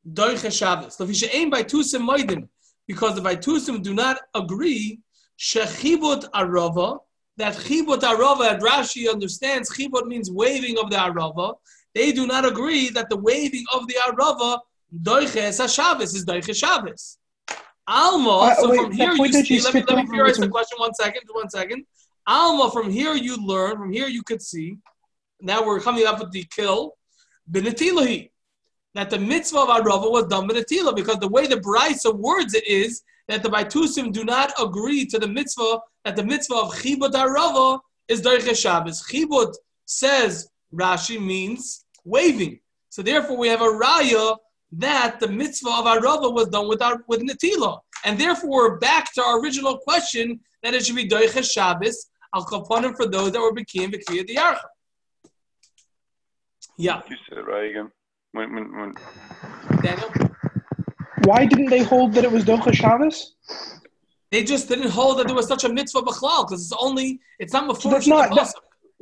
doicha 0.08 0.52
Shabbos. 0.52 0.98
Lefisha 0.98 1.34
ein 1.34 1.50
by 1.50 1.64
tusim 1.64 2.08
moedim 2.08 2.48
because 2.88 3.16
the 3.16 3.22
Vaitusim 3.22 3.82
do 3.82 3.94
not 3.94 4.20
agree 4.36 5.00
shechibut 5.40 6.30
arava 6.32 7.00
that 7.38 7.56
chibut 7.56 8.02
arava 8.02 8.54
and 8.54 8.62
Rashi 8.62 9.10
understands 9.12 9.76
chibut 9.76 10.06
means 10.06 10.30
waving 10.30 10.78
of 10.78 10.90
the 10.92 10.98
arava. 10.98 11.56
They 11.96 12.12
do 12.12 12.28
not 12.28 12.46
agree 12.46 12.90
that 12.92 13.10
the 13.10 13.18
waving 13.18 13.66
of 13.74 13.88
the 13.88 13.96
arava 14.08 14.60
doiches 14.94 15.74
Shabbos 15.74 16.14
is 16.14 16.26
doiches 16.26 16.56
Shabbos. 16.56 17.18
Alma. 17.88 18.30
Uh, 18.30 18.56
so 18.56 18.70
wait, 18.70 18.82
from 18.82 18.92
here 18.92 19.14
you 19.14 19.34
see. 19.34 19.56
you 19.56 19.64
Let 19.64 19.74
me 19.74 19.84
let 19.88 19.98
me 19.98 20.08
theorize 20.08 20.38
the 20.38 20.50
question. 20.50 20.78
One 20.80 20.94
second. 20.94 21.22
One 21.32 21.50
second. 21.50 21.86
Alma. 22.28 22.72
From 22.72 22.90
here 22.92 23.16
you 23.16 23.38
learn. 23.38 23.78
From 23.78 23.92
here 23.92 24.08
you 24.08 24.24
could 24.24 24.42
see. 24.42 24.78
Now 25.42 25.66
we're 25.66 25.80
coming 25.80 26.06
up 26.06 26.20
with 26.20 26.32
the 26.32 26.46
kill. 26.56 26.96
Benetilahi 27.52 28.30
that 28.94 29.10
the 29.10 29.20
mitzvah 29.20 29.60
of 29.60 29.70
Arava 29.70 30.12
was 30.12 30.28
done 30.28 30.50
a 30.52 30.94
because 30.94 31.18
the 31.18 31.28
way 31.28 31.48
the 31.48 31.56
Brisa 31.56 32.14
words 32.14 32.54
it 32.54 32.68
is 32.68 33.04
that 33.28 33.42
the 33.42 33.50
Baitusim 33.50 34.12
do 34.12 34.26
not 34.26 34.52
agree 34.62 35.06
to 35.06 35.18
the 35.18 35.28
mitzvah 35.28 35.80
that 36.04 36.16
the 36.16 36.24
mitzvah 36.24 36.56
of 36.56 36.74
Chibut 36.74 37.12
Arava 37.12 37.80
is 38.08 38.22
Derech 38.22 38.56
Shabbos. 38.56 39.04
Chibut 39.04 39.54
says 39.86 40.50
Rashi 40.74 41.22
means 41.22 41.86
waving. 42.04 42.60
So 42.90 43.02
therefore 43.02 43.38
we 43.38 43.48
have 43.48 43.62
a 43.62 43.66
raya 43.66 44.36
that 44.74 45.20
the 45.20 45.28
mitzvah 45.28 45.70
of 45.70 45.86
Arava 45.86 46.34
was 46.34 46.48
done 46.48 46.68
with 46.68 46.82
our 46.82 47.04
with 47.08 47.22
Natila. 47.22 47.80
And 48.06 48.18
therefore 48.18 48.50
we're 48.50 48.78
back 48.80 49.14
to 49.14 49.22
our 49.22 49.40
original 49.42 49.78
question 49.78 50.40
that 50.64 50.74
it 50.74 50.86
should 50.86 50.96
be 50.96 51.08
Derech 51.08 51.50
Shabbos 51.52 52.10
al 52.34 52.46
kaponim 52.46 52.96
for 52.96 53.06
those 53.08 53.32
that 53.34 53.40
were 53.40 53.54
Bekim 53.54 53.94
Bekriya 53.94 54.28
Diyarcha. 54.28 54.62
Yeah, 56.78 57.02
You 57.10 57.18
said 57.30 57.38
it 57.40 57.46
right 57.46 57.70
again. 57.70 57.92
When, 58.32 58.56
when, 58.56 58.76
when, 58.78 58.94
Daniel. 59.84 60.10
Why 61.26 61.46
didn't 61.46 61.70
they 61.70 61.84
hold 61.84 62.14
that 62.14 62.24
it 62.24 62.32
was 62.32 62.44
Docha 62.46 62.74
Shabbos? 62.74 63.34
They 64.32 64.44
just 64.44 64.70
didn't 64.70 64.90
hold 64.90 65.20
that 65.20 65.28
there 65.28 65.36
was 65.36 65.48
such 65.48 65.66
a 65.66 65.70
mitzvah 65.70 66.02
b'chlal 66.02 66.48
because 66.48 66.64
it's 66.64 66.82
only 66.82 67.20
it's 67.40 67.52
not 67.52 67.68
before 67.68 67.92
that's 67.92 68.08
not- 68.08 68.30
the. 68.30 68.54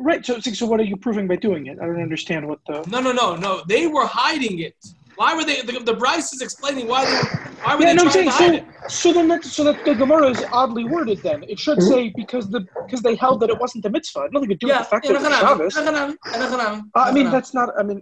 Right. 0.02 0.26
So, 0.26 0.40
so 0.40 0.66
what 0.66 0.80
are 0.80 0.84
you 0.84 0.96
proving 0.96 1.28
by 1.28 1.36
doing 1.36 1.68
it? 1.68 1.78
I 1.82 1.86
don't 1.86 2.02
understand 2.02 2.48
what 2.48 2.60
the. 2.66 2.86
No, 2.90 3.02
no, 3.02 3.12
no, 3.12 3.36
no. 3.36 3.62
They 3.68 3.86
were 3.86 4.06
hiding 4.06 4.60
it. 4.60 4.76
Why 5.20 5.36
were 5.36 5.44
they? 5.44 5.60
The, 5.60 5.74
the 5.84 5.96
Brisa 6.02 6.34
is 6.36 6.42
explaining 6.42 6.88
why 6.88 7.06
they. 7.06 7.18
Why 7.62 7.76
were 7.76 7.82
Yeah, 7.82 7.90
they 7.90 7.96
no, 7.96 8.04
I'm 8.04 8.10
trying 8.10 8.14
saying 8.14 8.26
to 8.28 8.32
hide 8.32 8.52
so. 8.52 8.58
it? 8.60 8.66
So 8.88 9.14
then, 9.14 9.28
that, 9.28 9.44
so 9.44 9.64
that 9.66 9.84
the 9.84 9.94
Gemara 9.94 10.30
is 10.30 10.46
oddly 10.54 10.86
worded. 10.86 11.22
Then 11.24 11.44
it 11.44 11.60
should 11.60 11.84
say 11.84 12.14
because 12.16 12.50
the 12.50 12.62
because 12.86 13.02
they 13.02 13.16
held 13.16 13.42
that 13.42 13.50
it 13.50 13.60
wasn't 13.60 13.84
the 13.84 13.90
mitzvah. 13.90 14.24
It 14.24 14.32
nothing 14.32 14.48
to 14.48 14.56
do 14.56 14.68
Yeah, 14.68 14.78
with 14.80 14.88
the 14.88 14.90
fact 14.92 15.06
yeah, 15.06 15.12
that 15.12 15.22
it 15.22 15.30
was 15.30 15.34
Nechanami, 15.34 15.42
Shabbos. 15.42 15.76
Nechanami, 15.76 16.16
Nechanami, 16.36 16.82
Uh, 16.96 17.00
I 17.00 17.12
mean, 17.12 17.30
that's 17.30 17.54
not. 17.54 17.78
I 17.78 17.84
mean, 17.84 18.02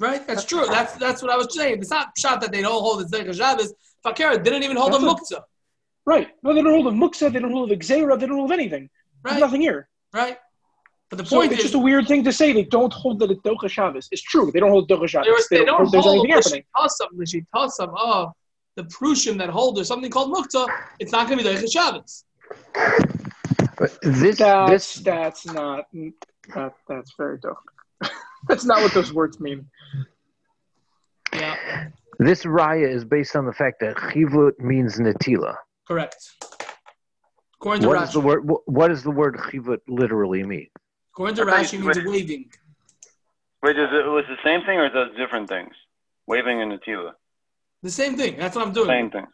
right. 0.00 0.26
That's 0.26 0.46
true. 0.46 0.64
That's 0.70 0.94
that's 0.94 1.20
what 1.22 1.30
I 1.30 1.36
was 1.36 1.54
saying. 1.54 1.80
It's 1.80 1.90
not 1.90 2.08
shot 2.16 2.40
that 2.40 2.52
they 2.52 2.62
don't 2.62 2.80
hold 2.80 3.02
it 3.02 3.08
Zeich 3.10 3.36
Shabbos. 3.36 3.74
Fakir 4.02 4.38
didn't 4.38 4.62
even 4.62 4.78
hold 4.78 4.94
a 4.94 4.98
That's 4.98 5.04
muktzah. 5.12 5.42
right. 6.06 6.28
No, 6.42 6.54
they 6.54 6.62
don't 6.62 6.72
hold 6.72 6.86
of 6.86 6.94
Muksa. 6.94 7.30
They 7.30 7.38
don't 7.38 7.52
hold 7.52 7.70
of 7.70 7.78
Xera. 7.80 8.18
They 8.18 8.26
don't 8.26 8.36
hold 8.38 8.50
of 8.50 8.54
anything. 8.58 8.88
There's 9.24 9.40
nothing 9.40 9.60
here. 9.60 9.88
right. 10.14 10.38
But 11.10 11.18
the 11.18 11.24
So 11.24 11.36
point 11.36 11.52
it's 11.52 11.58
is, 11.58 11.64
just 11.66 11.74
a 11.74 11.78
weird 11.78 12.08
thing 12.08 12.24
to 12.24 12.32
say. 12.32 12.52
They 12.52 12.64
don't 12.64 12.92
hold 12.92 13.20
that 13.20 13.30
it's 13.30 13.40
Docha 13.42 13.68
Shabbos. 13.70 14.08
It's 14.10 14.22
true. 14.22 14.50
They 14.52 14.58
don't 14.60 14.70
hold 14.70 14.88
Docha 14.88 15.08
Shabbos. 15.08 15.26
there 15.26 15.34
was, 15.34 15.48
they, 15.48 15.64
don't 15.64 15.78
hold 15.80 15.92
there's 15.92 16.04
hold 16.04 16.26
anything 16.26 16.30
the 16.30 16.36
happening. 16.36 16.64
shitasam, 16.76 17.06
the 17.16 17.24
shitasam 17.94 17.94
of 17.96 18.32
the 18.74 18.82
prushim 18.84 19.38
that 19.38 19.48
hold 19.48 19.76
there's 19.76 19.88
something 19.88 20.10
called 20.10 20.32
muktzah. 20.34 20.68
It's 20.98 21.12
not 21.12 21.28
going 21.28 21.38
to 21.38 21.44
be 21.44 21.50
Zeich 21.50 21.70
Shabbos. 21.72 22.24
But 23.78 23.98
This 24.02 24.38
That's 24.38 24.94
this 24.94 24.94
that's 25.04 25.46
not. 25.46 25.84
That, 26.54 26.72
that's 26.88 27.12
very 27.16 27.38
Docha. 27.38 28.10
that's 28.48 28.64
not 28.64 28.82
what 28.82 28.92
those 28.94 29.12
words 29.12 29.38
mean. 29.40 29.66
Yeah, 31.32 31.56
this 32.18 32.44
raya 32.44 32.88
is 32.88 33.04
based 33.04 33.36
on 33.36 33.44
the 33.46 33.52
fact 33.52 33.80
that 33.80 33.96
chivut 33.96 34.58
means 34.58 34.98
netila. 34.98 35.54
correct. 35.86 36.16
According 37.60 37.82
to 37.82 37.88
What 37.88 37.96
Rashi. 37.96 38.00
does 38.00 38.12
the 38.12 38.20
word 38.20 38.42
wh- 38.48 38.68
what 38.68 38.88
does 38.88 39.02
the 39.02 39.10
word 39.10 39.36
chivut 39.36 39.78
literally 39.88 40.42
mean? 40.44 40.68
According 41.16 41.36
to 41.36 41.44
Rashi, 41.46 41.80
means 41.80 41.96
wait. 41.96 42.06
waving. 42.06 42.50
Wait, 43.62 43.78
is 43.78 43.88
it 43.90 44.06
was 44.06 44.26
the 44.28 44.36
same 44.44 44.60
thing 44.66 44.78
or 44.78 44.84
is 44.84 44.92
those 44.92 45.16
different 45.16 45.48
things? 45.48 45.72
Waving 46.26 46.60
and 46.60 46.70
Natila. 46.70 47.12
The 47.82 47.90
same 47.90 48.18
thing. 48.18 48.36
That's 48.36 48.54
what 48.54 48.66
I'm 48.66 48.74
doing. 48.74 48.88
Same 48.88 49.10
thing. 49.10 49.26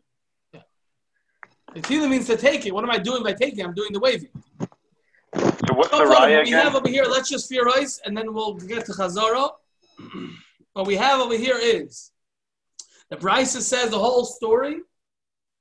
Natila 1.74 2.08
means 2.08 2.28
to 2.28 2.36
take 2.36 2.66
it. 2.66 2.72
What 2.72 2.84
am 2.84 2.90
I 2.92 2.98
doing 2.98 3.24
by 3.24 3.32
taking? 3.32 3.64
I'm 3.64 3.74
doing 3.74 3.92
the 3.92 3.98
waving. 3.98 4.28
So 5.34 5.74
what's 5.74 5.90
the 5.90 6.04
problem. 6.04 6.30
raya 6.30 6.36
What 6.36 6.44
we 6.44 6.50
have 6.52 6.76
over 6.76 6.88
here, 6.88 7.02
let's 7.02 7.28
just 7.28 7.48
fear 7.48 7.68
ice, 7.68 8.00
and 8.04 8.16
then 8.16 8.32
we'll 8.32 8.54
get 8.54 8.86
to 8.86 8.92
Chazara. 8.92 9.50
what 10.74 10.86
we 10.86 10.94
have 10.94 11.18
over 11.18 11.36
here 11.36 11.58
is 11.60 12.12
the 13.10 13.16
Brisa 13.16 13.60
says 13.60 13.90
the 13.90 13.98
whole 13.98 14.24
story 14.24 14.82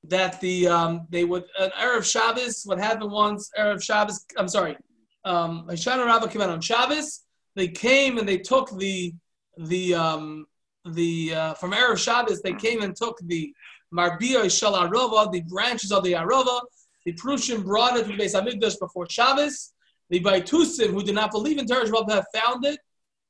that 0.04 0.40
the 0.40 0.68
um, 0.68 1.08
they 1.10 1.24
would 1.24 1.46
an 1.58 1.70
Erev 1.70 2.08
Shabbos. 2.08 2.62
What 2.64 2.78
happened 2.78 3.10
once 3.10 3.50
Erev 3.58 3.82
Shabbos? 3.82 4.24
I'm 4.36 4.48
sorry, 4.48 4.76
um, 5.24 5.66
Hoshana 5.68 6.06
Rabbah 6.06 6.28
came 6.28 6.42
out 6.42 6.50
on 6.50 6.60
Shabbos. 6.60 7.22
They 7.54 7.68
came 7.68 8.18
and 8.18 8.28
they 8.28 8.38
took 8.38 8.76
the 8.78 9.14
the 9.56 9.94
um, 9.94 10.46
the 10.84 11.34
uh, 11.34 11.54
from 11.54 11.72
Erev 11.72 11.98
Shabbos. 11.98 12.40
They 12.42 12.54
came 12.54 12.82
and 12.82 12.96
took 12.96 13.18
the 13.22 13.52
Marbia 13.92 14.50
Shal 14.50 14.74
Arova, 14.74 15.30
the 15.30 15.42
branches 15.42 15.92
of 15.92 16.02
the 16.04 16.12
Arova. 16.12 16.60
The 17.04 17.12
Prushim 17.14 17.64
brought 17.64 17.96
it 17.96 18.06
to 18.06 18.12
Beis 18.12 18.34
Hamikdash 18.34 18.78
before 18.78 19.08
Shabbos. 19.08 19.72
The 20.10 20.20
Baitusim, 20.20 20.90
who 20.90 21.02
did 21.02 21.14
not 21.14 21.30
believe 21.30 21.58
in 21.58 21.66
Teresh 21.66 22.10
have 22.10 22.26
found 22.34 22.64
it, 22.64 22.78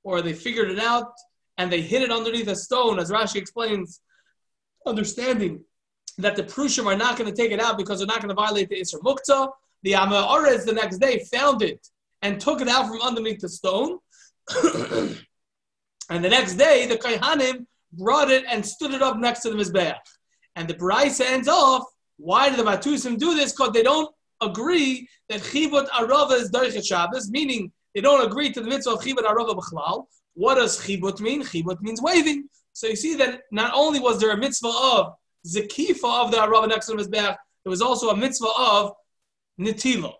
or 0.02 0.20
they 0.20 0.32
figured 0.32 0.70
it 0.70 0.78
out, 0.78 1.12
and 1.58 1.70
they 1.70 1.80
hid 1.80 2.02
it 2.02 2.10
underneath 2.10 2.48
a 2.48 2.56
stone, 2.56 2.98
as 2.98 3.10
Rashi 3.10 3.36
explains, 3.36 4.00
understanding 4.86 5.64
that 6.18 6.36
the 6.36 6.42
Prushim 6.42 6.86
are 6.86 6.96
not 6.96 7.16
going 7.16 7.30
to 7.30 7.36
take 7.36 7.52
it 7.52 7.60
out 7.60 7.78
because 7.78 7.98
they're 7.98 8.06
not 8.06 8.20
going 8.20 8.28
to 8.28 8.34
violate 8.34 8.68
the 8.68 8.80
Isra 8.80 9.00
Mukta. 9.00 9.50
The 9.82 9.92
Amoritz 9.92 10.64
the 10.64 10.72
next 10.72 10.98
day 10.98 11.24
found 11.32 11.62
it 11.62 11.86
and 12.22 12.40
took 12.40 12.60
it 12.60 12.68
out 12.68 12.88
from 12.88 13.00
underneath 13.02 13.40
the 13.40 13.48
stone. 13.48 13.98
and 16.10 16.24
the 16.24 16.28
next 16.28 16.54
day, 16.54 16.86
the 16.86 16.96
Kaihanim 16.96 17.66
brought 17.92 18.30
it 18.30 18.44
and 18.48 18.64
stood 18.64 18.92
it 18.92 19.02
up 19.02 19.18
next 19.18 19.40
to 19.40 19.50
the 19.50 19.56
Mizbeach. 19.56 19.96
And 20.56 20.68
the 20.68 20.74
Brisa 20.74 21.24
ends 21.26 21.48
off, 21.48 21.84
why 22.16 22.48
did 22.48 22.58
the 22.58 22.64
Baitusim 22.64 23.18
do 23.18 23.34
this? 23.34 23.52
Because 23.52 23.72
they 23.72 23.82
don't 23.82 24.14
agree 24.40 25.08
that 25.28 25.40
Chivot 25.40 25.88
Arava 25.88 26.32
is 26.32 26.50
Derech 26.50 26.84
Shabbos, 26.84 27.30
meaning 27.30 27.72
they 27.94 28.00
don't 28.00 28.24
agree 28.24 28.52
to 28.52 28.60
the 28.60 28.68
mitzvah 28.68 28.94
of 28.94 29.00
Chivot 29.00 29.24
Arava 29.24 29.56
B'chlal. 29.56 30.06
What 30.34 30.56
does 30.56 30.80
Chibut 30.80 31.20
mean? 31.20 31.42
Chibut 31.42 31.80
means 31.80 32.00
waving. 32.00 32.48
So 32.72 32.86
you 32.86 32.96
see 32.96 33.14
that 33.16 33.42
not 33.50 33.72
only 33.74 34.00
was 34.00 34.20
there 34.20 34.30
a 34.30 34.36
mitzvah 34.36 34.68
of 34.68 35.14
Zekifa 35.46 36.24
of 36.24 36.30
the 36.30 36.38
Arava 36.38 36.68
next 36.68 36.86
to 36.86 36.96
the 36.96 37.02
Mizbeach, 37.02 37.36
there 37.64 37.70
was 37.70 37.82
also 37.82 38.10
a 38.10 38.16
mitzvah 38.16 38.48
of 38.58 38.92
Nitila. 39.64 40.12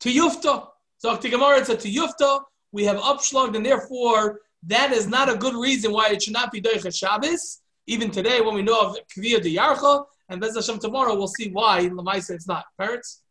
Tiyufta. 0.00 0.68
So 0.98 1.16
the 1.16 1.28
Gemara 1.28 1.64
said 1.64 1.78
Tiyufta, 1.78 2.40
we 2.72 2.84
have 2.84 2.96
upshlugged, 2.98 3.56
and 3.56 3.64
therefore 3.64 4.40
that 4.66 4.92
is 4.92 5.06
not 5.06 5.28
a 5.28 5.36
good 5.36 5.54
reason 5.54 5.92
why 5.92 6.08
it 6.10 6.22
should 6.22 6.32
not 6.32 6.52
be 6.52 6.60
Doichet 6.60 6.94
Shabbos. 6.94 7.60
Even 7.86 8.10
today, 8.10 8.40
when 8.40 8.54
we 8.54 8.62
know 8.62 8.80
of 8.80 8.96
Kviyah 9.16 9.42
de 9.42 9.56
Yarcha, 9.56 10.04
and 10.28 10.40
Bez 10.40 10.54
Hashem 10.54 10.78
tomorrow, 10.78 11.14
we'll 11.14 11.28
see 11.28 11.50
why 11.50 11.80
in 11.80 11.96
Lamaisa 11.96 12.30
it's 12.30 12.46
not. 12.46 12.66
Parrots? 12.78 13.22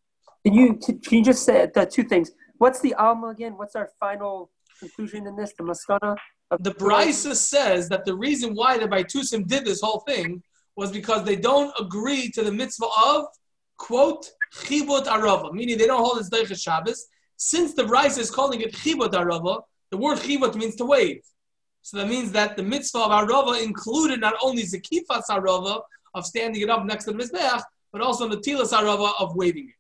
Can 0.44 0.54
you 0.54 0.76
can 0.76 1.20
you 1.20 1.24
just 1.24 1.44
say 1.44 1.68
the 1.74 1.86
two 1.86 2.04
things? 2.04 2.32
What's 2.58 2.80
the 2.80 2.94
alma 2.96 3.28
again? 3.28 3.54
What's 3.56 3.76
our 3.76 3.90
final 4.00 4.50
conclusion 4.80 5.28
in 5.28 5.36
this? 5.36 5.54
The 5.58 5.64
maskana. 5.64 6.16
Of 6.50 6.64
The 6.64 6.72
Brisa 6.72 7.36
says 7.36 7.90
that 7.90 8.06
the 8.06 8.16
reason 8.16 8.56
why 8.56 8.78
the 8.78 8.88
Baitusim 8.88 9.46
did 9.48 9.66
this 9.66 9.82
whole 9.82 10.00
thing 10.08 10.42
was 10.78 10.92
because 10.92 11.26
they 11.26 11.36
don't 11.36 11.74
agree 11.80 12.32
to 12.32 12.42
the 12.42 12.52
mitzvah 12.52 12.88
of, 13.06 13.26
quote, 13.78 14.30
Chibut 14.54 15.06
Arava, 15.06 15.54
meaning 15.54 15.78
they 15.78 15.88
don't 15.88 16.04
hold 16.04 16.20
it 16.20 16.32
Deicha 16.32 16.60
Shabbos. 16.62 17.08
Since 17.36 17.74
the 17.76 17.84
Brisa 17.84 18.20
is 18.20 18.32
calling 18.32 18.62
it 18.62 18.74
Chibut 18.74 19.12
Arava, 19.12 19.62
the 19.92 19.98
word 19.98 20.18
Chibut 20.18 20.56
means 20.56 20.76
to 20.78 20.86
wave. 20.86 21.22
So 21.82 21.98
that 21.98 22.10
means 22.10 22.32
that 22.34 22.58
the 22.58 22.64
mitzvah 22.64 23.00
of 23.00 23.12
Arava 23.12 23.64
included 23.64 24.20
not 24.20 24.34
only 24.42 24.64
Zekifas 24.64 25.24
Arava, 25.30 25.82
of 26.14 26.26
standing 26.26 26.62
it 26.62 26.70
up 26.70 26.86
next 26.86 27.06
to 27.06 27.12
the 27.12 27.18
Mizbeach, 27.18 27.62
but 27.92 28.02
also 28.02 28.28
the 28.28 28.38
Natilas 28.38 28.74
Arava 28.74 29.14
of 29.20 29.36
waving 29.36 29.70
it. 29.70 29.76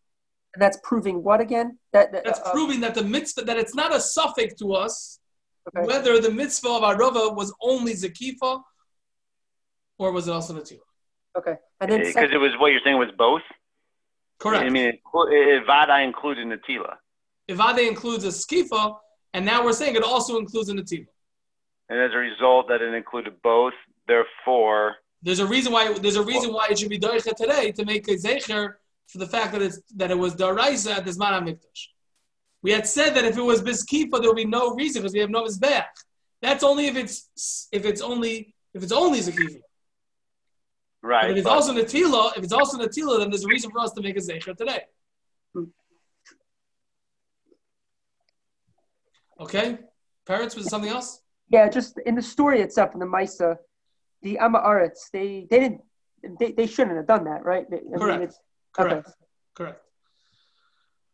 And 0.53 0.61
that's 0.61 0.77
proving 0.83 1.23
what 1.23 1.41
again? 1.41 1.77
That, 1.93 2.11
that 2.13 2.23
That's 2.23 2.39
uh, 2.39 2.51
proving 2.51 2.79
that 2.81 2.95
the 2.95 3.03
mitzvah, 3.03 3.41
that 3.43 3.57
it's 3.57 3.75
not 3.75 3.93
a 3.93 3.99
suffix 3.99 4.55
to 4.55 4.73
us, 4.73 5.19
okay. 5.67 5.85
whether 5.85 6.19
the 6.19 6.31
mitzvah 6.31 6.69
of 6.69 6.81
Arava 6.83 7.35
was 7.35 7.53
only 7.61 7.93
Zekifa 7.93 8.61
or 9.99 10.11
was 10.11 10.27
it 10.27 10.31
also 10.31 10.53
Natila. 10.53 10.79
Okay. 11.37 11.55
And 11.81 11.91
then 11.91 11.99
Because 12.03 12.31
it 12.31 12.37
was 12.37 12.53
what 12.59 12.71
you're 12.71 12.81
saying 12.83 12.97
was 12.97 13.09
both. 13.17 13.41
Correct. 14.39 14.63
I 14.65 14.69
mean, 14.69 14.85
it, 14.85 14.99
it, 15.13 15.65
Vada 15.65 15.99
included 16.01 16.45
Natila, 16.47 16.95
Ivade 17.49 17.87
includes 17.87 18.23
a 18.23 18.27
skifa, 18.27 18.97
and 19.33 19.45
now 19.45 19.63
we're 19.63 19.73
saying 19.73 19.95
it 19.95 20.03
also 20.03 20.37
includes 20.37 20.69
a 20.69 20.73
nativa. 20.73 21.07
and 21.89 21.99
as 21.99 22.11
a 22.13 22.17
result, 22.17 22.67
that 22.69 22.81
it 22.81 22.93
included 22.93 23.33
both. 23.41 23.73
Therefore, 24.07 24.97
There's 25.21 25.39
a 25.39 25.45
reason 25.45 25.71
why 25.73 25.93
there's 25.93 26.15
a 26.15 26.23
reason 26.23 26.53
why 26.53 26.67
it 26.69 26.79
should 26.79 26.89
be 26.89 26.99
doicha 26.99 27.35
today 27.35 27.71
to 27.73 27.83
make 27.85 28.07
a 28.07 28.15
zecher 28.15 28.75
for 29.07 29.17
the 29.17 29.27
fact 29.27 29.51
that 29.53 29.61
it's 29.61 29.79
that 29.95 30.11
it 30.11 30.17
was 30.17 30.35
daraisa 30.35 30.97
at 30.97 31.05
the 31.05 31.11
Zman 31.11 31.33
HaMikdash. 31.39 31.81
We 32.61 32.71
had 32.71 32.85
said 32.87 33.11
that 33.15 33.25
if 33.25 33.37
it 33.37 33.41
was 33.41 33.61
biskifa, 33.61 34.19
there 34.19 34.29
would 34.29 34.35
be 34.35 34.45
no 34.45 34.75
reason 34.75 35.01
because 35.01 35.13
we 35.13 35.19
have 35.19 35.29
no 35.29 35.43
mizbeach. 35.45 35.85
That's 36.41 36.63
only 36.63 36.85
if 36.87 36.95
it's 36.95 37.67
if 37.71 37.85
it's 37.85 38.01
only 38.01 38.53
if 38.73 38.83
it's 38.83 38.91
only 38.91 39.19
zakifa. 39.19 39.61
Right? 41.07 41.23
But 41.23 41.31
if 41.31 41.37
it's 41.37 41.43
but- 41.45 41.53
also 41.53 41.73
natila, 41.73 42.37
if 42.37 42.43
it's 42.43 42.53
also 42.53 42.77
natila, 42.77 43.19
then 43.19 43.29
there's 43.31 43.45
a 43.45 43.47
reason 43.47 43.71
for 43.71 43.79
us 43.79 43.91
to 43.93 44.01
make 44.01 44.17
a 44.17 44.19
zecher 44.19 44.55
today. 44.55 44.81
Okay, 49.39 49.77
parrots 50.25 50.55
was 50.55 50.65
it 50.65 50.69
something 50.69 50.89
else? 50.89 51.21
yeah, 51.49 51.69
just 51.69 51.97
in 52.05 52.15
the 52.15 52.21
story 52.21 52.59
itself, 52.61 52.93
in 52.93 52.99
the 52.99 53.05
Misa, 53.05 53.55
the 54.23 54.37
Amaretz, 54.41 55.09
they 55.13 55.47
they 55.49 55.59
didn't 55.59 55.81
they, 56.39 56.51
they 56.51 56.65
shouldn't 56.67 56.97
have 56.97 57.07
done 57.07 57.23
that, 57.25 57.45
right? 57.45 57.69
They- 57.69 57.77
I 57.77 57.81
mean, 57.81 57.99
Correct. 57.99 58.23
it's- 58.23 58.39
Correct. 58.73 59.09
Correct. 59.55 59.81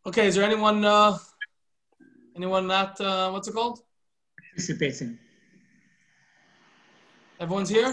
Okay, 0.06 0.26
is 0.26 0.34
there 0.34 0.44
anyone 0.44 0.84
uh 0.84 1.16
anyone 2.36 2.66
not 2.66 2.98
uh 3.00 3.30
what's 3.30 3.48
it 3.48 3.54
called? 3.54 3.80
participating. 4.50 5.18
Everyone's 7.40 7.68
here? 7.68 7.90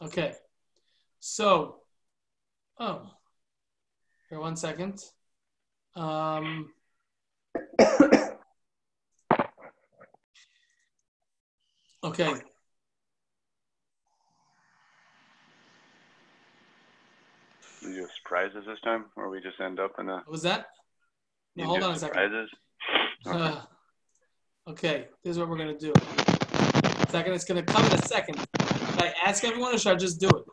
Okay. 0.00 0.34
So 1.20 1.76
oh 2.78 3.10
here 4.28 4.40
one 4.40 4.56
second. 4.56 5.02
Um 5.96 6.70
Okay. 12.04 12.32
Do 17.82 17.90
you 17.90 18.02
have 18.02 18.10
surprises 18.22 18.64
this 18.66 18.78
time, 18.84 19.06
or 19.16 19.28
we 19.30 19.40
just 19.40 19.60
end 19.60 19.80
up 19.80 19.92
in 19.98 20.08
a? 20.08 20.16
What 20.16 20.30
was 20.30 20.42
that? 20.42 20.66
No, 21.56 21.64
hold 21.64 21.82
on 21.82 21.94
a 21.94 21.98
second. 21.98 22.14
surprises? 22.14 22.50
Uh, 23.26 23.62
okay, 24.68 25.08
this 25.24 25.32
is 25.32 25.38
what 25.38 25.48
we're 25.48 25.58
gonna 25.58 25.78
do. 25.78 25.92
Second, 27.08 27.32
it's 27.32 27.44
gonna 27.44 27.62
come 27.62 27.84
in 27.86 27.92
a 27.92 28.02
second. 28.06 28.36
Should 28.98 29.06
I 29.06 29.14
ask 29.24 29.44
everyone 29.44 29.72
or 29.74 29.78
should 29.78 29.92
I 29.92 29.94
just 29.94 30.18
do 30.18 30.28
it? 30.28 30.44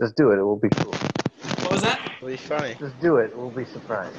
Just 0.00 0.14
do 0.16 0.30
it. 0.30 0.38
It 0.38 0.42
will 0.42 0.56
be 0.56 0.68
cool. 0.68 0.92
What 0.92 1.72
was 1.72 1.82
that? 1.82 2.12
It'll 2.16 2.28
be 2.28 2.36
funny. 2.36 2.76
Just 2.78 3.00
do 3.00 3.16
it. 3.16 3.36
We'll 3.36 3.50
be 3.50 3.64
surprised. 3.64 4.16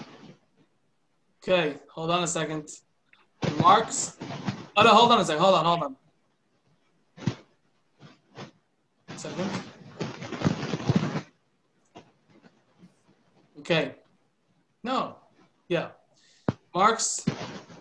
Okay, 1.41 1.77
hold 1.89 2.11
on 2.11 2.23
a 2.23 2.27
second. 2.27 2.69
Marks. 3.61 4.17
Oh 4.75 4.83
no, 4.83 4.89
hold 4.89 5.13
on 5.13 5.21
a 5.21 5.25
second. 5.25 5.41
Hold 5.41 5.55
on, 5.55 5.65
hold 5.65 5.83
on. 5.83 7.35
Second. 9.15 9.49
Okay. 13.59 13.95
No. 14.83 15.15
Yeah. 15.69 15.89
Marks, 16.75 17.25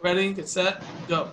ready, 0.00 0.32
get 0.32 0.48
set, 0.48 0.82
go. 1.08 1.32